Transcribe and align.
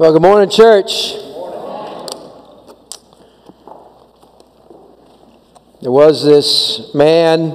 Well, 0.00 0.14
good 0.14 0.22
morning, 0.22 0.48
church. 0.48 1.12
There 5.82 5.92
was 5.92 6.24
this 6.24 6.94
man 6.94 7.50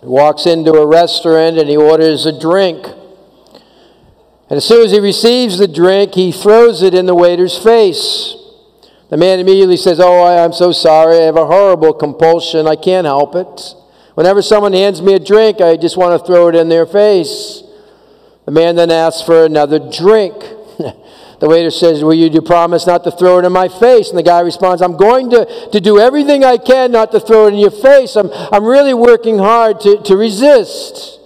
who 0.00 0.10
walks 0.10 0.46
into 0.46 0.72
a 0.72 0.86
restaurant 0.86 1.58
and 1.58 1.68
he 1.68 1.76
orders 1.76 2.24
a 2.24 2.40
drink. 2.40 2.86
And 4.48 4.56
as 4.56 4.64
soon 4.64 4.86
as 4.86 4.92
he 4.92 5.00
receives 5.00 5.58
the 5.58 5.68
drink, 5.68 6.14
he 6.14 6.32
throws 6.32 6.82
it 6.82 6.94
in 6.94 7.04
the 7.04 7.14
waiter's 7.14 7.62
face. 7.62 8.36
The 9.10 9.18
man 9.18 9.38
immediately 9.38 9.76
says, 9.76 10.00
Oh, 10.00 10.24
I'm 10.24 10.54
so 10.54 10.72
sorry. 10.72 11.18
I 11.18 11.24
have 11.24 11.36
a 11.36 11.44
horrible 11.44 11.92
compulsion. 11.92 12.66
I 12.66 12.76
can't 12.76 13.04
help 13.04 13.34
it. 13.34 13.74
Whenever 14.14 14.40
someone 14.40 14.72
hands 14.72 15.02
me 15.02 15.12
a 15.12 15.18
drink, 15.18 15.60
I 15.60 15.76
just 15.76 15.98
want 15.98 16.18
to 16.18 16.26
throw 16.26 16.48
it 16.48 16.54
in 16.54 16.70
their 16.70 16.86
face. 16.86 17.62
The 18.46 18.50
man 18.50 18.76
then 18.76 18.90
asks 18.90 19.20
for 19.20 19.44
another 19.44 19.78
drink. 19.78 20.56
The 21.40 21.48
waiter 21.48 21.70
says, 21.70 22.04
Will 22.04 22.14
you 22.14 22.28
do 22.28 22.42
promise 22.42 22.86
not 22.86 23.02
to 23.04 23.10
throw 23.10 23.38
it 23.38 23.46
in 23.46 23.52
my 23.52 23.68
face? 23.68 24.10
And 24.10 24.18
the 24.18 24.22
guy 24.22 24.40
responds, 24.40 24.82
I'm 24.82 24.96
going 24.96 25.30
to, 25.30 25.70
to 25.72 25.80
do 25.80 25.98
everything 25.98 26.44
I 26.44 26.58
can 26.58 26.92
not 26.92 27.12
to 27.12 27.20
throw 27.20 27.46
it 27.46 27.54
in 27.54 27.58
your 27.58 27.70
face. 27.70 28.14
I'm, 28.14 28.30
I'm 28.52 28.64
really 28.64 28.92
working 28.92 29.38
hard 29.38 29.80
to, 29.80 30.02
to 30.02 30.16
resist. 30.16 31.18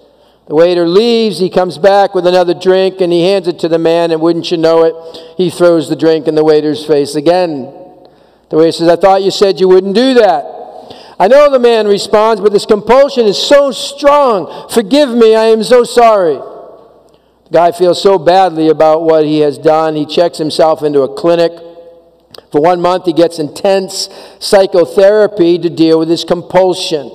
The 0.46 0.55
waiter 0.55 0.86
leaves, 0.86 1.38
he 1.38 1.50
comes 1.50 1.78
back 1.78 2.14
with 2.14 2.27
another 2.27 2.55
drink, 2.55 3.00
and 3.00 3.12
he 3.12 3.24
hands 3.24 3.48
it 3.48 3.58
to 3.60 3.69
the 3.69 3.78
man, 3.78 4.12
and 4.12 4.20
wouldn't 4.20 4.50
you 4.50 4.56
know 4.56 4.84
it, 4.84 4.95
he 5.36 5.50
throws 5.50 5.88
the 5.88 5.96
drink 5.96 6.28
in 6.28 6.34
the 6.34 6.44
waiter's 6.44 6.86
face 6.86 7.16
again. 7.16 7.64
The 8.50 8.56
waiter 8.56 8.72
says, 8.72 8.88
I 8.88 8.96
thought 8.96 9.22
you 9.22 9.30
said 9.30 9.58
you 9.58 9.69
wouldn't 9.69 9.94
do 9.94 10.14
that. 10.14 10.44
I 11.19 11.28
know 11.28 11.50
the 11.50 11.58
man 11.58 11.88
responds, 11.88 12.41
but 12.41 12.52
this 12.52 12.66
compulsion 12.66 13.27
is 13.27 13.38
so 13.38 13.72
strong. 13.72 14.69
Forgive 14.69 15.08
me, 15.08 15.34
I 15.34 15.44
am 15.44 15.64
so 15.64 15.83
sorry. 15.83 16.38
Guy 17.54 17.70
feels 17.70 18.02
so 18.02 18.18
badly 18.18 18.68
about 18.68 19.04
what 19.04 19.24
he 19.24 19.38
has 19.38 19.58
done. 19.58 19.94
He 19.94 20.06
checks 20.06 20.38
himself 20.38 20.82
into 20.82 21.02
a 21.02 21.14
clinic. 21.14 21.52
For 22.50 22.60
one 22.60 22.80
month, 22.80 23.05
he 23.05 23.12
gets 23.12 23.38
intense 23.38 24.08
psychotherapy 24.41 25.60
to 25.60 25.70
deal 25.70 26.00
with 26.00 26.08
his 26.08 26.25
compulsion. 26.25 27.06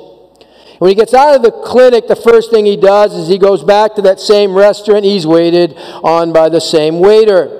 When 0.77 0.87
he 0.87 0.95
gets 0.95 1.13
out 1.13 1.35
of 1.35 1.41
the 1.41 1.51
clinic, 1.51 2.07
the 2.07 2.15
first 2.15 2.51
thing 2.51 2.65
he 2.65 2.77
does 2.77 3.13
is 3.15 3.27
he 3.27 3.37
goes 3.37 3.65
back 3.65 3.95
to 3.95 4.01
that 4.03 4.21
same 4.21 4.53
restaurant 4.53 5.03
he's 5.03 5.27
waited 5.27 5.73
on 6.05 6.31
by 6.31 6.47
the 6.47 6.61
same 6.61 7.01
waiter. 7.01 7.51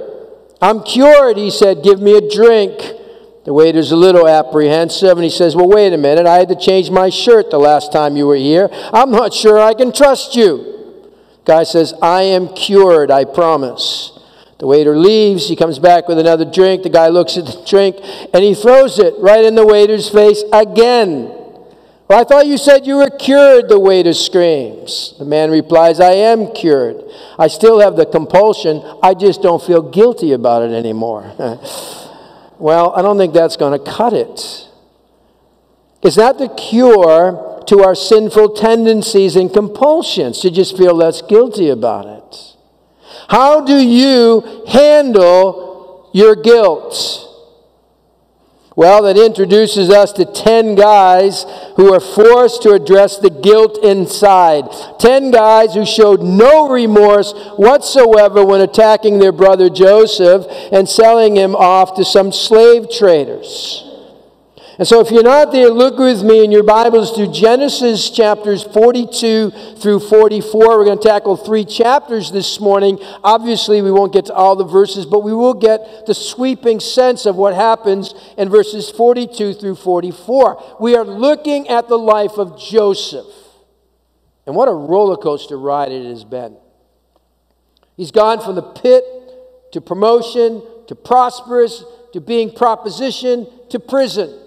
I'm 0.61 0.81
cured, 0.81 1.35
he 1.35 1.51
said. 1.51 1.83
Give 1.83 1.99
me 1.99 2.15
a 2.15 2.29
drink. 2.29 2.79
The 3.43 3.51
waiter's 3.51 3.91
a 3.91 3.97
little 3.97 4.25
apprehensive 4.25 5.17
and 5.17 5.25
he 5.25 5.29
says, 5.29 5.53
Well, 5.53 5.67
wait 5.67 5.91
a 5.91 5.97
minute. 5.97 6.25
I 6.25 6.35
had 6.35 6.47
to 6.47 6.55
change 6.55 6.89
my 6.89 7.09
shirt 7.09 7.51
the 7.51 7.59
last 7.59 7.91
time 7.91 8.15
you 8.15 8.25
were 8.25 8.37
here. 8.37 8.69
I'm 8.93 9.11
not 9.11 9.33
sure 9.33 9.59
I 9.59 9.73
can 9.73 9.91
trust 9.91 10.37
you. 10.37 10.78
Guy 11.49 11.63
says, 11.63 11.95
I 11.99 12.21
am 12.21 12.53
cured, 12.53 13.09
I 13.09 13.25
promise. 13.25 14.11
The 14.59 14.67
waiter 14.67 14.95
leaves. 14.95 15.49
He 15.49 15.55
comes 15.55 15.79
back 15.79 16.07
with 16.07 16.19
another 16.19 16.45
drink. 16.45 16.83
The 16.83 16.91
guy 16.91 17.07
looks 17.07 17.37
at 17.37 17.47
the 17.47 17.63
drink 17.67 17.95
and 18.31 18.43
he 18.43 18.53
throws 18.53 18.99
it 18.99 19.15
right 19.17 19.43
in 19.43 19.55
the 19.55 19.65
waiter's 19.65 20.11
face 20.11 20.43
again. 20.53 21.23
Well, 22.07 22.21
I 22.21 22.23
thought 22.23 22.45
you 22.45 22.59
said 22.59 22.85
you 22.85 22.97
were 22.97 23.09
cured, 23.09 23.67
the 23.67 23.79
waiter 23.79 24.13
screams. 24.13 25.15
The 25.17 25.25
man 25.25 25.49
replies, 25.49 25.99
I 25.99 26.11
am 26.11 26.53
cured. 26.53 27.01
I 27.39 27.47
still 27.47 27.79
have 27.79 27.95
the 27.95 28.05
compulsion. 28.05 28.83
I 29.01 29.15
just 29.15 29.41
don't 29.41 29.63
feel 29.63 29.81
guilty 29.81 30.33
about 30.33 30.61
it 30.61 30.71
anymore. 30.71 31.33
well, 32.59 32.93
I 32.95 33.01
don't 33.01 33.17
think 33.17 33.33
that's 33.33 33.57
going 33.57 33.83
to 33.83 33.91
cut 33.91 34.13
it. 34.13 34.69
Is 36.03 36.13
that 36.17 36.37
the 36.37 36.49
cure 36.49 37.48
to 37.67 37.83
our 37.83 37.95
sinful 37.95 38.49
tendencies 38.49 39.35
and 39.35 39.53
compulsions 39.53 40.39
to 40.41 40.51
just 40.51 40.77
feel 40.77 40.93
less 40.93 41.21
guilty 41.21 41.69
about 41.69 42.05
it? 42.05 42.55
How 43.29 43.61
do 43.61 43.77
you 43.77 44.63
handle 44.67 46.09
your 46.13 46.35
guilt? 46.35 47.25
Well, 48.79 49.03
that 49.03 49.17
introduces 49.17 49.89
us 49.89 50.13
to 50.13 50.23
10 50.23 50.75
guys 50.75 51.45
who 51.75 51.93
are 51.93 51.99
forced 51.99 52.61
to 52.61 52.71
address 52.71 53.17
the 53.17 53.29
guilt 53.29 53.83
inside. 53.83 54.69
10 54.99 55.31
guys 55.31 55.73
who 55.73 55.85
showed 55.85 56.21
no 56.21 56.69
remorse 56.69 57.33
whatsoever 57.57 58.45
when 58.45 58.61
attacking 58.61 59.19
their 59.19 59.33
brother 59.33 59.69
Joseph 59.69 60.45
and 60.71 60.87
selling 60.87 61.35
him 61.35 61.57
off 61.57 61.95
to 61.95 62.05
some 62.05 62.31
slave 62.31 62.89
traders. 62.89 63.88
And 64.79 64.87
so, 64.87 65.01
if 65.01 65.11
you're 65.11 65.23
not 65.23 65.51
there, 65.51 65.67
look 65.69 65.97
with 65.97 66.23
me 66.23 66.41
in 66.41 66.53
your 66.53 66.63
Bibles 66.63 67.11
to 67.17 67.29
Genesis 67.29 68.09
chapters 68.09 68.63
42 68.63 69.51
through 69.75 69.99
44. 69.99 70.77
We're 70.77 70.85
going 70.85 70.99
to 70.99 71.05
tackle 71.05 71.35
three 71.35 71.65
chapters 71.65 72.31
this 72.31 72.61
morning. 72.61 72.97
Obviously, 73.21 73.81
we 73.81 73.91
won't 73.91 74.13
get 74.13 74.27
to 74.27 74.33
all 74.33 74.55
the 74.55 74.63
verses, 74.63 75.05
but 75.05 75.19
we 75.19 75.33
will 75.33 75.53
get 75.53 76.05
the 76.05 76.13
sweeping 76.13 76.79
sense 76.79 77.25
of 77.25 77.35
what 77.35 77.55
happens 77.55 78.13
in 78.37 78.47
verses 78.47 78.89
42 78.89 79.55
through 79.55 79.75
44. 79.75 80.77
We 80.79 80.95
are 80.95 81.03
looking 81.03 81.67
at 81.67 81.89
the 81.89 81.97
life 81.97 82.37
of 82.37 82.57
Joseph. 82.57 83.27
And 84.45 84.55
what 84.55 84.69
a 84.69 84.73
roller 84.73 85.17
coaster 85.17 85.59
ride 85.59 85.91
it 85.91 86.05
has 86.05 86.23
been. 86.23 86.55
He's 87.97 88.11
gone 88.11 88.39
from 88.39 88.55
the 88.55 88.61
pit 88.61 89.03
to 89.73 89.81
promotion 89.81 90.63
to 90.87 90.95
prosperous 90.95 91.83
to 92.13 92.21
being 92.21 92.55
proposition 92.55 93.45
to 93.71 93.79
prison. 93.81 94.45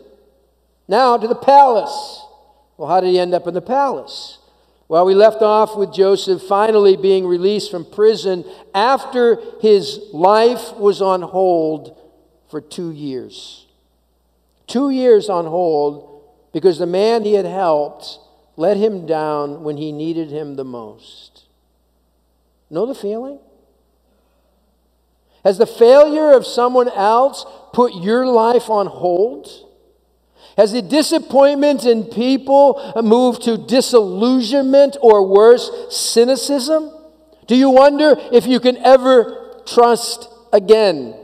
Now 0.89 1.17
to 1.17 1.27
the 1.27 1.35
palace. 1.35 2.25
Well, 2.77 2.89
how 2.89 3.01
did 3.01 3.11
he 3.11 3.19
end 3.19 3.35
up 3.35 3.47
in 3.47 3.55
the 3.55 3.63
palace? 3.63 4.39
Well, 4.89 5.07
we 5.07 5.15
left 5.15 5.41
off 5.41 5.77
with 5.77 5.93
Joseph 5.93 6.43
finally 6.43 6.97
being 6.97 7.27
released 7.27 7.71
from 7.71 7.85
prison 7.85 8.45
after 8.75 9.39
his 9.61 10.01
life 10.13 10.75
was 10.77 11.01
on 11.01 11.23
hold 11.23 11.99
for 12.51 12.61
two 12.61 12.91
years. 12.91 13.67
Two 14.67 14.91
years 14.91 15.29
on 15.31 15.47
hold 15.47 16.25
because 16.53 16.79
the 16.79 16.87
man 16.87 17.25
he 17.25 17.35
had 17.35 17.47
helped 17.47 18.19
let 18.57 18.77
him 18.77 19.07
down 19.07 19.65
when 19.65 19.79
he 19.79 19.93
needed 19.93 20.31
him 20.31 20.57
the 20.57 20.65
most. 20.65 21.45
Know 22.69 22.85
the 22.85 22.95
feeling? 22.95 23.39
Has 25.45 25.59
the 25.59 25.67
failure 25.67 26.33
of 26.33 26.47
someone 26.47 26.89
else 26.91 27.45
put 27.73 27.95
your 27.95 28.27
life 28.27 28.69
on 28.71 28.87
hold? 28.87 29.49
Has 30.57 30.73
the 30.73 30.83
disappointment 30.83 31.85
in 31.85 32.05
people 32.05 32.93
moved 33.03 33.43
to 33.45 33.57
disillusionment 33.57 34.97
or 35.01 35.27
worse, 35.27 35.71
cynicism? 35.91 36.91
Do 37.47 37.57
you 37.57 37.71
wonder 37.71 38.17
if 38.33 38.47
you 38.47 38.61
can 38.61 38.77
ever 38.79 39.63
trust 39.67 40.29
again? 40.53 41.17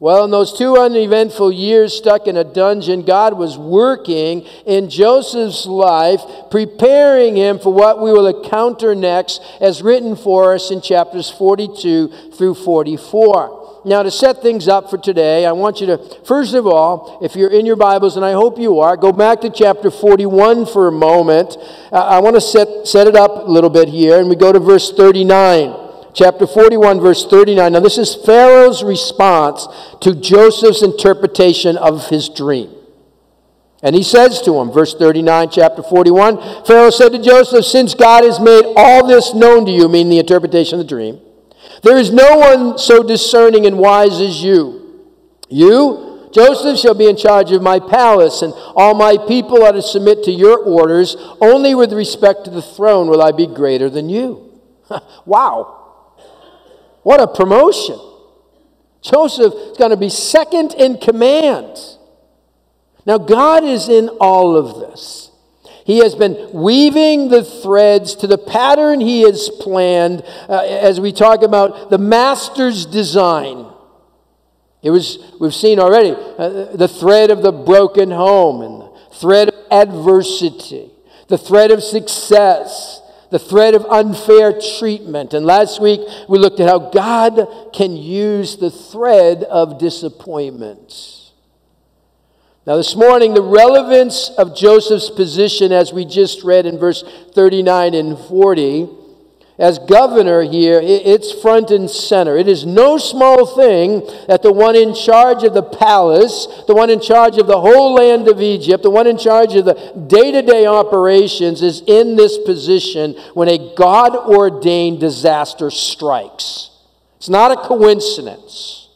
Well, 0.00 0.24
in 0.24 0.30
those 0.30 0.56
two 0.56 0.76
uneventful 0.76 1.50
years 1.50 1.92
stuck 1.92 2.28
in 2.28 2.36
a 2.36 2.44
dungeon, 2.44 3.02
God 3.02 3.36
was 3.36 3.58
working 3.58 4.42
in 4.64 4.88
Joseph's 4.88 5.66
life, 5.66 6.20
preparing 6.52 7.34
him 7.34 7.58
for 7.58 7.72
what 7.72 8.00
we 8.00 8.12
will 8.12 8.28
encounter 8.28 8.94
next, 8.94 9.42
as 9.60 9.82
written 9.82 10.14
for 10.14 10.54
us 10.54 10.70
in 10.70 10.80
chapters 10.80 11.28
42 11.30 12.30
through 12.32 12.54
44. 12.54 13.57
Now, 13.88 14.02
to 14.02 14.10
set 14.10 14.42
things 14.42 14.68
up 14.68 14.90
for 14.90 14.98
today, 14.98 15.46
I 15.46 15.52
want 15.52 15.80
you 15.80 15.86
to, 15.86 15.98
first 16.26 16.52
of 16.52 16.66
all, 16.66 17.18
if 17.22 17.34
you're 17.34 17.50
in 17.50 17.64
your 17.64 17.76
Bibles, 17.76 18.16
and 18.16 18.24
I 18.24 18.32
hope 18.32 18.58
you 18.58 18.80
are, 18.80 18.98
go 18.98 19.12
back 19.12 19.40
to 19.40 19.50
chapter 19.50 19.90
41 19.90 20.66
for 20.66 20.88
a 20.88 20.92
moment. 20.92 21.56
Uh, 21.90 21.96
I 21.96 22.20
want 22.20 22.36
to 22.36 22.40
set, 22.40 22.86
set 22.86 23.06
it 23.06 23.16
up 23.16 23.48
a 23.48 23.50
little 23.50 23.70
bit 23.70 23.88
here, 23.88 24.20
and 24.20 24.28
we 24.28 24.36
go 24.36 24.52
to 24.52 24.60
verse 24.60 24.92
39. 24.92 25.86
Chapter 26.12 26.46
41, 26.46 27.00
verse 27.00 27.26
39. 27.26 27.72
Now, 27.72 27.80
this 27.80 27.96
is 27.96 28.14
Pharaoh's 28.14 28.82
response 28.82 29.66
to 30.02 30.14
Joseph's 30.14 30.82
interpretation 30.82 31.78
of 31.78 32.08
his 32.08 32.28
dream. 32.28 32.70
And 33.82 33.94
he 33.94 34.02
says 34.02 34.42
to 34.42 34.58
him, 34.58 34.70
verse 34.70 34.94
39, 34.94 35.50
chapter 35.50 35.82
41 35.82 36.64
Pharaoh 36.66 36.90
said 36.90 37.12
to 37.12 37.22
Joseph, 37.22 37.64
Since 37.64 37.94
God 37.94 38.24
has 38.24 38.38
made 38.38 38.64
all 38.76 39.06
this 39.06 39.32
known 39.32 39.64
to 39.64 39.72
you, 39.72 39.88
meaning 39.88 40.10
the 40.10 40.18
interpretation 40.18 40.78
of 40.78 40.86
the 40.86 40.88
dream, 40.88 41.20
there 41.82 41.96
is 41.96 42.10
no 42.10 42.36
one 42.36 42.78
so 42.78 43.02
discerning 43.02 43.66
and 43.66 43.78
wise 43.78 44.20
as 44.20 44.42
you. 44.42 45.04
You, 45.48 46.28
Joseph, 46.32 46.78
shall 46.78 46.94
be 46.94 47.08
in 47.08 47.16
charge 47.16 47.52
of 47.52 47.62
my 47.62 47.78
palace, 47.78 48.42
and 48.42 48.52
all 48.76 48.94
my 48.94 49.16
people 49.26 49.64
are 49.64 49.72
to 49.72 49.82
submit 49.82 50.24
to 50.24 50.30
your 50.30 50.58
orders. 50.58 51.16
Only 51.40 51.74
with 51.74 51.92
respect 51.92 52.44
to 52.44 52.50
the 52.50 52.62
throne 52.62 53.08
will 53.08 53.22
I 53.22 53.32
be 53.32 53.46
greater 53.46 53.88
than 53.88 54.08
you. 54.08 54.60
wow. 55.24 55.74
What 57.02 57.20
a 57.20 57.26
promotion. 57.26 57.98
Joseph 59.00 59.54
is 59.54 59.78
going 59.78 59.90
to 59.90 59.96
be 59.96 60.10
second 60.10 60.74
in 60.74 60.98
command. 60.98 61.78
Now, 63.06 63.16
God 63.16 63.64
is 63.64 63.88
in 63.88 64.08
all 64.20 64.56
of 64.56 64.80
this. 64.80 65.27
He 65.88 66.00
has 66.00 66.14
been 66.14 66.50
weaving 66.52 67.30
the 67.30 67.42
threads 67.42 68.14
to 68.16 68.26
the 68.26 68.36
pattern 68.36 69.00
he 69.00 69.22
has 69.22 69.48
planned 69.48 70.22
uh, 70.46 70.60
as 70.60 71.00
we 71.00 71.12
talk 71.12 71.42
about 71.42 71.88
the 71.88 71.96
master's 71.96 72.84
design. 72.84 73.72
It 74.82 74.90
was, 74.90 75.18
we've 75.40 75.54
seen 75.54 75.78
already, 75.78 76.10
uh, 76.10 76.76
the 76.76 76.88
thread 76.88 77.30
of 77.30 77.40
the 77.40 77.52
broken 77.52 78.10
home 78.10 78.60
and 78.60 78.82
the 78.82 79.14
thread 79.14 79.48
of 79.48 79.54
adversity, 79.70 80.90
the 81.28 81.38
thread 81.38 81.70
of 81.70 81.82
success, 81.82 83.00
the 83.30 83.38
thread 83.38 83.74
of 83.74 83.86
unfair 83.86 84.60
treatment. 84.78 85.32
And 85.32 85.46
last 85.46 85.80
week 85.80 86.02
we 86.28 86.38
looked 86.38 86.60
at 86.60 86.68
how 86.68 86.90
God 86.90 87.72
can 87.72 87.96
use 87.96 88.58
the 88.58 88.70
thread 88.70 89.42
of 89.42 89.78
disappointment. 89.78 91.17
Now, 92.68 92.76
this 92.76 92.94
morning, 92.94 93.32
the 93.32 93.40
relevance 93.40 94.28
of 94.36 94.54
Joseph's 94.54 95.08
position, 95.08 95.72
as 95.72 95.90
we 95.90 96.04
just 96.04 96.44
read 96.44 96.66
in 96.66 96.76
verse 96.76 97.02
39 97.32 97.94
and 97.94 98.18
40, 98.18 98.90
as 99.58 99.78
governor 99.78 100.42
here, 100.42 100.78
it's 100.82 101.32
front 101.40 101.70
and 101.70 101.88
center. 101.88 102.36
It 102.36 102.46
is 102.46 102.66
no 102.66 102.98
small 102.98 103.46
thing 103.46 104.06
that 104.28 104.42
the 104.42 104.52
one 104.52 104.76
in 104.76 104.94
charge 104.94 105.44
of 105.44 105.54
the 105.54 105.62
palace, 105.62 106.46
the 106.66 106.74
one 106.74 106.90
in 106.90 107.00
charge 107.00 107.38
of 107.38 107.46
the 107.46 107.58
whole 107.58 107.94
land 107.94 108.28
of 108.28 108.42
Egypt, 108.42 108.82
the 108.82 108.90
one 108.90 109.06
in 109.06 109.16
charge 109.16 109.54
of 109.54 109.64
the 109.64 110.04
day 110.06 110.30
to 110.30 110.42
day 110.42 110.66
operations 110.66 111.62
is 111.62 111.80
in 111.86 112.16
this 112.16 112.36
position 112.36 113.14
when 113.32 113.48
a 113.48 113.74
God 113.76 114.14
ordained 114.14 115.00
disaster 115.00 115.70
strikes. 115.70 116.68
It's 117.16 117.30
not 117.30 117.50
a 117.50 117.66
coincidence. 117.66 118.87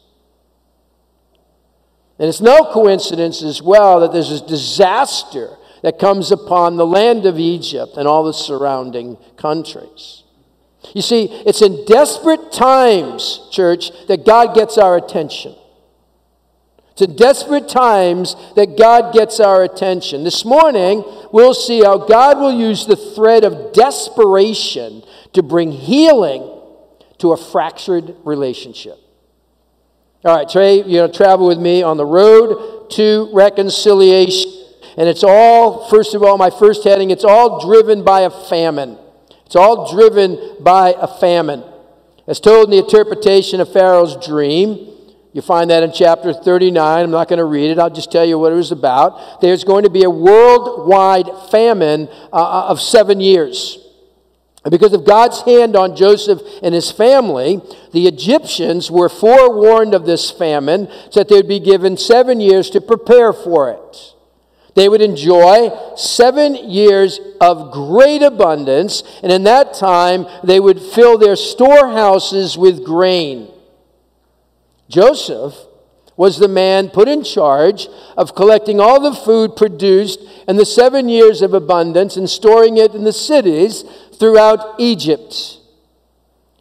And 2.23 2.29
it's 2.29 2.39
no 2.39 2.63
coincidence 2.71 3.43
as 3.43 3.61
well 3.61 3.99
that 3.99 4.13
there's 4.13 4.31
a 4.31 4.47
disaster 4.47 5.57
that 5.81 5.99
comes 5.99 6.31
upon 6.31 6.77
the 6.77 6.85
land 6.85 7.25
of 7.25 7.37
Egypt 7.37 7.97
and 7.97 8.07
all 8.07 8.23
the 8.23 8.31
surrounding 8.31 9.17
countries. 9.35 10.23
You 10.95 11.01
see, 11.01 11.25
it's 11.45 11.61
in 11.61 11.83
desperate 11.83 12.53
times, 12.53 13.41
church, 13.51 13.91
that 14.07 14.25
God 14.25 14.55
gets 14.55 14.77
our 14.77 14.95
attention. 14.95 15.53
It's 16.93 17.01
in 17.01 17.17
desperate 17.17 17.67
times 17.67 18.37
that 18.55 18.77
God 18.77 19.13
gets 19.13 19.41
our 19.41 19.61
attention. 19.61 20.23
This 20.23 20.45
morning, 20.45 21.03
we'll 21.33 21.53
see 21.53 21.83
how 21.83 21.97
God 21.97 22.39
will 22.39 22.57
use 22.57 22.85
the 22.85 22.95
thread 22.95 23.43
of 23.43 23.73
desperation 23.73 25.03
to 25.33 25.43
bring 25.43 25.73
healing 25.73 26.49
to 27.17 27.33
a 27.33 27.37
fractured 27.37 28.15
relationship. 28.23 29.02
All 30.25 30.33
right, 30.33 30.47
Trey, 30.47 30.77
you 30.83 30.99
know, 30.99 31.09
travel 31.09 31.47
with 31.47 31.59
me 31.59 31.83
on 31.83 31.97
the 31.97 32.05
road 32.05 32.89
to 32.91 33.29
reconciliation. 33.33 34.51
And 34.95 35.09
it's 35.09 35.21
all, 35.21 35.89
first 35.89 36.15
of 36.15 36.23
all, 36.23 36.37
my 36.37 36.49
first 36.49 36.85
heading, 36.85 37.09
it's 37.11 37.25
all 37.25 37.59
driven 37.67 38.05
by 38.05 38.21
a 38.21 38.29
famine. 38.29 38.97
It's 39.45 39.57
all 39.57 39.91
driven 39.93 40.39
by 40.61 40.95
a 40.97 41.07
famine. 41.19 41.61
As 42.25 42.39
told 42.39 42.65
in 42.65 42.71
the 42.71 42.77
interpretation 42.77 43.59
of 43.59 43.73
Pharaoh's 43.73 44.15
dream, 44.25 44.87
you 45.33 45.41
find 45.41 45.69
that 45.71 45.83
in 45.83 45.91
chapter 45.91 46.31
39. 46.31 47.03
I'm 47.03 47.11
not 47.11 47.27
going 47.27 47.39
to 47.39 47.45
read 47.45 47.71
it, 47.71 47.77
I'll 47.77 47.89
just 47.89 48.09
tell 48.09 48.23
you 48.23 48.39
what 48.39 48.53
it 48.53 48.55
was 48.55 48.71
about. 48.71 49.41
There's 49.41 49.65
going 49.65 49.83
to 49.83 49.89
be 49.89 50.03
a 50.03 50.09
worldwide 50.09 51.27
famine 51.51 52.07
uh, 52.31 52.35
uh, 52.35 52.65
of 52.69 52.79
seven 52.79 53.19
years. 53.19 53.82
And 54.63 54.71
because 54.71 54.93
of 54.93 55.05
God's 55.05 55.41
hand 55.41 55.75
on 55.75 55.95
Joseph 55.95 56.41
and 56.61 56.73
his 56.73 56.89
family, 56.89 57.61
the 57.91 58.07
Egyptians 58.07 58.89
were 58.89 59.09
forewarned 59.09 59.93
of 59.93 60.05
this 60.05 60.31
famine 60.31 60.87
so 61.09 61.19
that 61.19 61.29
they 61.29 61.35
would 61.35 61.49
be 61.49 61.59
given 61.59 61.97
seven 61.97 62.39
years 62.39 62.69
to 62.69 62.79
prepare 62.79 63.33
for 63.33 63.69
it. 63.69 64.13
They 64.75 64.89
would 64.89 65.01
enjoy 65.01 65.69
seven 65.95 66.55
years 66.55 67.19
of 67.39 67.71
great 67.71 68.23
abundance, 68.23 69.03
and 69.21 69.31
in 69.31 69.43
that 69.43 69.73
time 69.73 70.25
they 70.43 70.59
would 70.59 70.81
fill 70.81 71.17
their 71.17 71.35
storehouses 71.35 72.57
with 72.57 72.83
grain. 72.83 73.51
Joseph 74.89 75.55
was 76.15 76.37
the 76.37 76.47
man 76.47 76.89
put 76.89 77.07
in 77.07 77.23
charge 77.23 77.87
of 78.15 78.35
collecting 78.35 78.79
all 78.79 78.99
the 78.99 79.15
food 79.15 79.55
produced 79.55 80.19
in 80.47 80.57
the 80.57 80.65
seven 80.65 81.09
years 81.09 81.41
of 81.41 81.53
abundance 81.53 82.15
and 82.17 82.29
storing 82.29 82.77
it 82.77 82.93
in 82.93 83.03
the 83.03 83.13
cities 83.13 83.83
throughout 84.19 84.79
Egypt. 84.79 85.59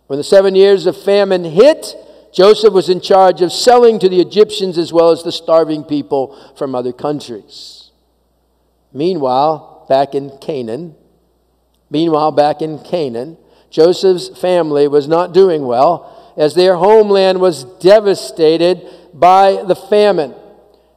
When 0.06 0.19
the 0.19 0.25
seven 0.25 0.54
years 0.54 0.87
of 0.87 0.96
famine 0.96 1.44
hit, 1.44 1.94
Joseph 2.32 2.72
was 2.72 2.88
in 2.88 3.00
charge 3.00 3.43
of 3.43 3.52
selling 3.52 3.99
to 3.99 4.08
the 4.08 4.20
Egyptians 4.20 4.78
as 4.78 4.93
well 4.93 5.10
as 5.10 5.22
the 5.22 5.32
starving 5.32 5.84
people 5.84 6.37
from 6.56 6.75
other 6.75 6.93
countries. 6.93 7.90
Meanwhile, 8.93 9.87
back 9.88 10.14
in 10.14 10.37
Canaan, 10.38 10.94
meanwhile, 11.90 12.31
back 12.31 12.62
in 12.62 12.78
Canaan, 12.78 13.37
Joseph's 13.70 14.28
family 14.38 14.88
was 14.88 15.08
not 15.08 15.32
doing 15.32 15.64
well 15.64 16.34
as 16.37 16.55
their 16.55 16.76
homeland 16.76 17.40
was 17.40 17.64
devastated 17.64 18.87
by 19.12 19.62
the 19.66 19.76
famine. 19.76 20.34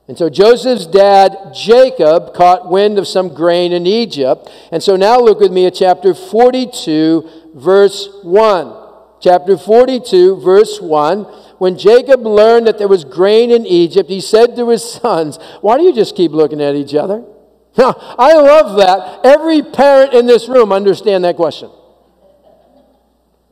And 0.08 0.18
so 0.18 0.30
Joseph's 0.30 0.86
dad, 0.86 1.36
Jacob, 1.54 2.36
caught 2.36 2.70
wind 2.70 3.00
of 3.00 3.08
some 3.08 3.34
grain 3.34 3.74
in 3.74 3.88
Egypt. 3.88 4.50
And 4.72 4.84
so 4.84 4.96
now 4.96 5.20
look 5.20 5.40
with 5.40 5.52
me 5.52 5.66
at 5.66 5.74
chapter 5.74 6.14
42, 6.14 7.52
verse 7.56 8.10
1. 8.22 8.84
Chapter 9.20 9.58
42, 9.58 10.42
verse 10.42 10.80
1. 10.80 11.24
When 11.58 11.78
Jacob 11.78 12.22
learned 12.22 12.68
that 12.68 12.78
there 12.78 12.88
was 12.88 13.04
grain 13.04 13.50
in 13.50 13.66
Egypt, 13.66 14.10
he 14.10 14.22
said 14.22 14.56
to 14.58 14.70
his 14.70 14.84
sons, 15.02 15.40
Why 15.62 15.78
do 15.78 15.84
you 15.84 15.94
just 15.94 16.16
keep 16.16 16.32
looking 16.32 16.62
at 16.62 16.76
each 16.76 16.94
other? 16.96 17.24
Now, 17.78 17.94
I 18.18 18.36
love 18.36 18.78
that. 18.78 19.26
Every 19.26 19.62
parent 19.62 20.14
in 20.14 20.28
this 20.28 20.48
room 20.48 20.72
understand 20.72 21.26
that 21.26 21.36
question. 21.36 21.70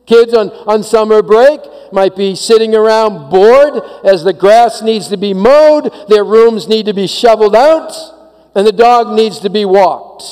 Kids 0.06 0.34
on, 0.34 0.50
on 0.66 0.82
summer 0.82 1.22
break 1.22 1.60
might 1.92 2.14
be 2.14 2.34
sitting 2.34 2.74
around 2.74 3.30
bored 3.30 3.82
as 4.04 4.24
the 4.24 4.32
grass 4.32 4.82
needs 4.82 5.08
to 5.08 5.16
be 5.16 5.32
mowed, 5.32 5.90
their 6.08 6.24
rooms 6.24 6.68
need 6.68 6.86
to 6.86 6.92
be 6.92 7.06
shoveled 7.06 7.56
out, 7.56 7.92
and 8.54 8.66
the 8.66 8.72
dog 8.72 9.14
needs 9.14 9.38
to 9.40 9.48
be 9.48 9.64
walked. 9.64 10.24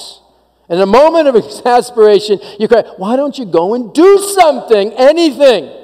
In 0.68 0.80
a 0.80 0.86
moment 0.86 1.28
of 1.28 1.36
exasperation, 1.44 2.38
you 2.58 2.68
cry, 2.68 2.82
Why 2.96 3.16
don't 3.16 3.38
you 3.38 3.46
go 3.46 3.74
and 3.74 3.94
do 3.94 4.18
something, 4.18 4.92
anything? 4.92 5.78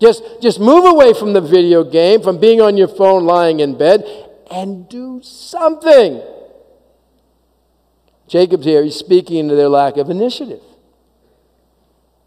Just, 0.00 0.22
just 0.42 0.60
move 0.60 0.84
away 0.84 1.14
from 1.14 1.32
the 1.32 1.40
video 1.40 1.84
game, 1.84 2.20
from 2.20 2.38
being 2.38 2.60
on 2.60 2.76
your 2.76 2.88
phone 2.88 3.24
lying 3.24 3.60
in 3.60 3.78
bed, 3.78 4.04
and 4.50 4.88
do 4.88 5.20
something. 5.22 6.22
Jacob's 8.28 8.66
here, 8.66 8.82
he's 8.82 8.96
speaking 8.96 9.48
to 9.48 9.54
their 9.54 9.68
lack 9.68 9.96
of 9.96 10.10
initiative. 10.10 10.60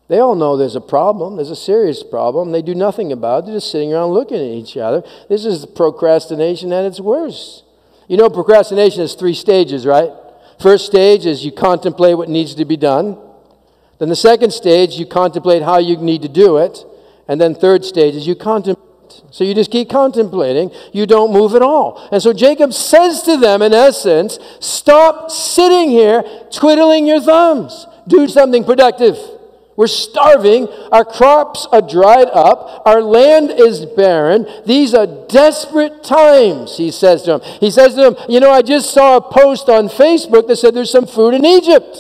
They 0.08 0.20
all 0.20 0.36
know 0.36 0.56
there's 0.56 0.76
a 0.76 0.82
problem. 0.82 1.36
There's 1.36 1.50
a 1.50 1.56
serious 1.56 2.02
problem. 2.02 2.52
They 2.52 2.62
do 2.62 2.74
nothing 2.74 3.12
about 3.12 3.40
it. 3.40 3.46
They're 3.48 3.56
just 3.56 3.72
sitting 3.72 3.94
around 3.94 4.12
looking 4.12 4.38
at 4.38 4.44
each 4.44 4.78
other. 4.78 5.04
This 5.28 5.44
is 5.44 5.66
procrastination 5.66 6.72
at 6.72 6.86
its 6.86 7.00
worst. 7.00 7.64
You 8.08 8.16
know, 8.16 8.30
procrastination 8.30 9.02
has 9.02 9.16
three 9.16 9.34
stages, 9.34 9.86
right? 9.86 10.10
First 10.62 10.86
stage 10.86 11.26
is 11.26 11.44
you 11.44 11.52
contemplate 11.52 12.18
what 12.18 12.30
needs 12.30 12.56
to 12.56 12.64
be 12.64 12.78
done. 12.78 13.18
Then 14.00 14.10
the 14.10 14.16
second 14.16 14.52
stage, 14.52 14.94
you 14.94 15.06
contemplate 15.06 15.62
how 15.62 15.80
you 15.80 15.98
need 15.98 16.22
to 16.22 16.30
do 16.30 16.58
it. 16.58 16.86
And 17.28 17.42
then 17.42 17.54
third 17.54 17.84
stage 17.84 18.16
is 18.16 18.26
you 18.26 18.36
contemplate 18.36 18.88
so 19.32 19.44
you 19.44 19.54
just 19.54 19.72
keep 19.72 19.90
contemplating. 19.90 20.72
You 20.94 21.06
don't 21.06 21.32
move 21.34 21.56
at 21.56 21.62
all. 21.62 22.08
And 22.12 22.22
so 22.22 22.34
Jacob 22.34 22.74
says 22.74 23.24
to 23.24 23.38
them, 23.38 23.62
in 23.62 23.74
essence, 23.74 24.40
stop 24.60 25.32
sitting 25.32 25.90
here 25.90 26.24
twiddling 26.52 27.08
your 27.08 27.22
thumbs. 27.22 27.86
Do 28.08 28.28
something 28.28 28.64
productive. 28.64 29.18
We're 29.78 29.86
starving. 29.86 30.68
Our 30.92 31.06
crops 31.06 31.68
are 31.72 31.84
dried 31.84 32.30
up. 32.34 32.82
Our 32.86 33.02
land 33.02 33.52
is 33.52 33.86
barren. 33.86 34.48
These 34.66 34.96
are 34.96 35.06
desperate 35.06 36.04
times, 36.04 36.78
he 36.78 36.90
says 36.90 37.22
to 37.24 37.38
them. 37.38 37.42
He 37.60 37.70
says 37.70 37.94
to 37.94 38.02
them, 38.02 38.16
You 38.28 38.40
know, 38.40 38.52
I 38.52 38.64
just 38.64 38.92
saw 38.92 39.18
a 39.18 39.22
post 39.22 39.70
on 39.70 39.88
Facebook 39.88 40.48
that 40.48 40.58
said 40.58 40.74
there's 40.74 40.92
some 40.92 41.06
food 41.06 41.36
in 41.36 41.46
Egypt. 41.46 41.96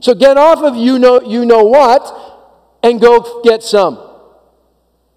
So 0.00 0.14
get 0.14 0.38
off 0.38 0.60
of 0.64 0.74
you 0.74 0.98
know, 0.98 1.20
you 1.20 1.44
know 1.44 1.64
what 1.64 2.80
and 2.82 2.98
go 2.98 3.42
get 3.42 3.62
some. 3.62 3.98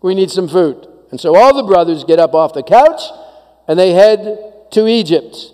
We 0.02 0.16
need 0.16 0.30
some 0.30 0.50
food. 0.50 0.88
And 1.12 1.20
so 1.20 1.34
all 1.36 1.56
the 1.56 1.64
brothers 1.64 2.04
get 2.04 2.20
up 2.20 2.34
off 2.34 2.54
the 2.54 2.62
couch 2.62 3.02
and 3.70 3.80
they 3.80 3.92
head 3.92 4.54
to 4.72 4.86
Egypt. 4.86 5.54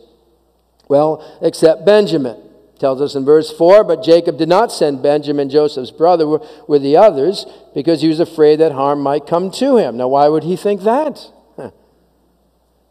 Well, 0.88 1.40
except 1.42 1.86
Benjamin. 1.86 2.51
Tells 2.82 3.00
us 3.00 3.14
in 3.14 3.26
verse 3.26 3.56
4 3.56 3.84
But 3.84 4.02
Jacob 4.02 4.40
did 4.40 4.50
not 4.50 4.72
send 4.72 5.04
Benjamin, 5.04 5.52
Joseph's 5.52 5.92
brother, 5.92 6.40
with 6.68 6.82
the 6.82 6.98
others 6.98 7.46
because 7.76 8.02
he 8.02 8.08
was 8.08 8.20
afraid 8.20 8.56
that 8.56 8.72
harm 8.72 9.02
might 9.02 9.28
come 9.28 9.52
to 9.52 9.78
him. 9.78 9.98
Now, 9.98 10.08
why 10.08 10.28
would 10.28 10.44
he 10.44 10.56
think 10.56 10.82
that? 10.82 11.32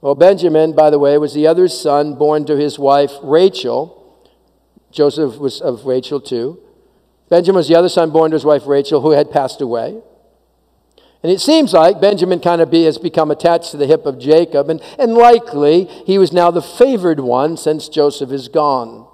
Well, 0.00 0.14
Benjamin, 0.14 0.75
by 0.75 0.90
the 0.90 0.99
way, 0.99 1.18
was 1.18 1.35
the 1.35 1.47
other 1.47 1.68
son 1.68 2.14
born 2.14 2.47
to 2.47 2.56
his 2.56 2.78
wife 2.78 3.11
Rachel. 3.23 4.25
Joseph 4.92 5.38
was 5.38 5.61
of 5.61 5.85
Rachel 5.85 6.20
too. 6.20 6.59
Benjamin 7.28 7.56
was 7.56 7.68
the 7.68 7.75
other 7.75 7.88
son 7.88 8.11
born 8.11 8.30
to 8.30 8.37
his 8.37 8.44
wife 8.44 8.66
Rachel, 8.66 9.00
who 9.00 9.11
had 9.11 9.30
passed 9.30 9.61
away. 9.61 10.00
And 11.23 11.30
it 11.30 11.40
seems 11.40 11.73
like 11.73 12.00
Benjamin 12.00 12.38
kind 12.38 12.62
of 12.62 12.70
be, 12.70 12.85
has 12.85 12.97
become 12.97 13.30
attached 13.30 13.73
to 13.73 13.76
the 13.76 13.87
hip 13.87 14.06
of 14.06 14.18
Jacob, 14.18 14.70
and, 14.70 14.80
and 14.99 15.14
likely 15.14 15.85
he 16.06 16.16
was 16.16 16.32
now 16.32 16.50
the 16.50 16.62
favored 16.62 17.20
one 17.20 17.56
since 17.56 17.88
Joseph 17.88 18.30
is 18.30 18.47
gone. 18.49 19.10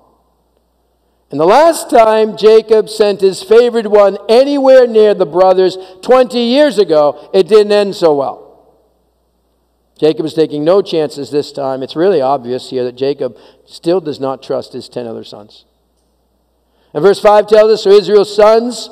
And 1.30 1.40
the 1.40 1.46
last 1.46 1.90
time 1.90 2.36
Jacob 2.36 2.88
sent 2.88 3.20
his 3.20 3.42
favored 3.42 3.86
one 3.86 4.16
anywhere 4.28 4.86
near 4.86 5.12
the 5.12 5.26
brothers 5.26 5.76
20 6.02 6.38
years 6.38 6.78
ago, 6.78 7.30
it 7.34 7.48
didn't 7.48 7.72
end 7.72 7.96
so 7.96 8.14
well. 8.14 8.46
Jacob 9.98 10.26
is 10.26 10.34
taking 10.34 10.62
no 10.62 10.82
chances 10.82 11.30
this 11.30 11.50
time. 11.52 11.82
It's 11.82 11.96
really 11.96 12.20
obvious 12.20 12.70
here 12.70 12.84
that 12.84 12.96
Jacob 12.96 13.36
still 13.64 14.00
does 14.00 14.20
not 14.20 14.42
trust 14.42 14.72
his 14.72 14.88
10 14.88 15.06
other 15.06 15.24
sons. 15.24 15.64
And 16.92 17.02
verse 17.02 17.20
5 17.20 17.48
tells 17.48 17.72
us 17.72 17.84
so 17.84 17.90
Israel's 17.90 18.34
sons, 18.34 18.88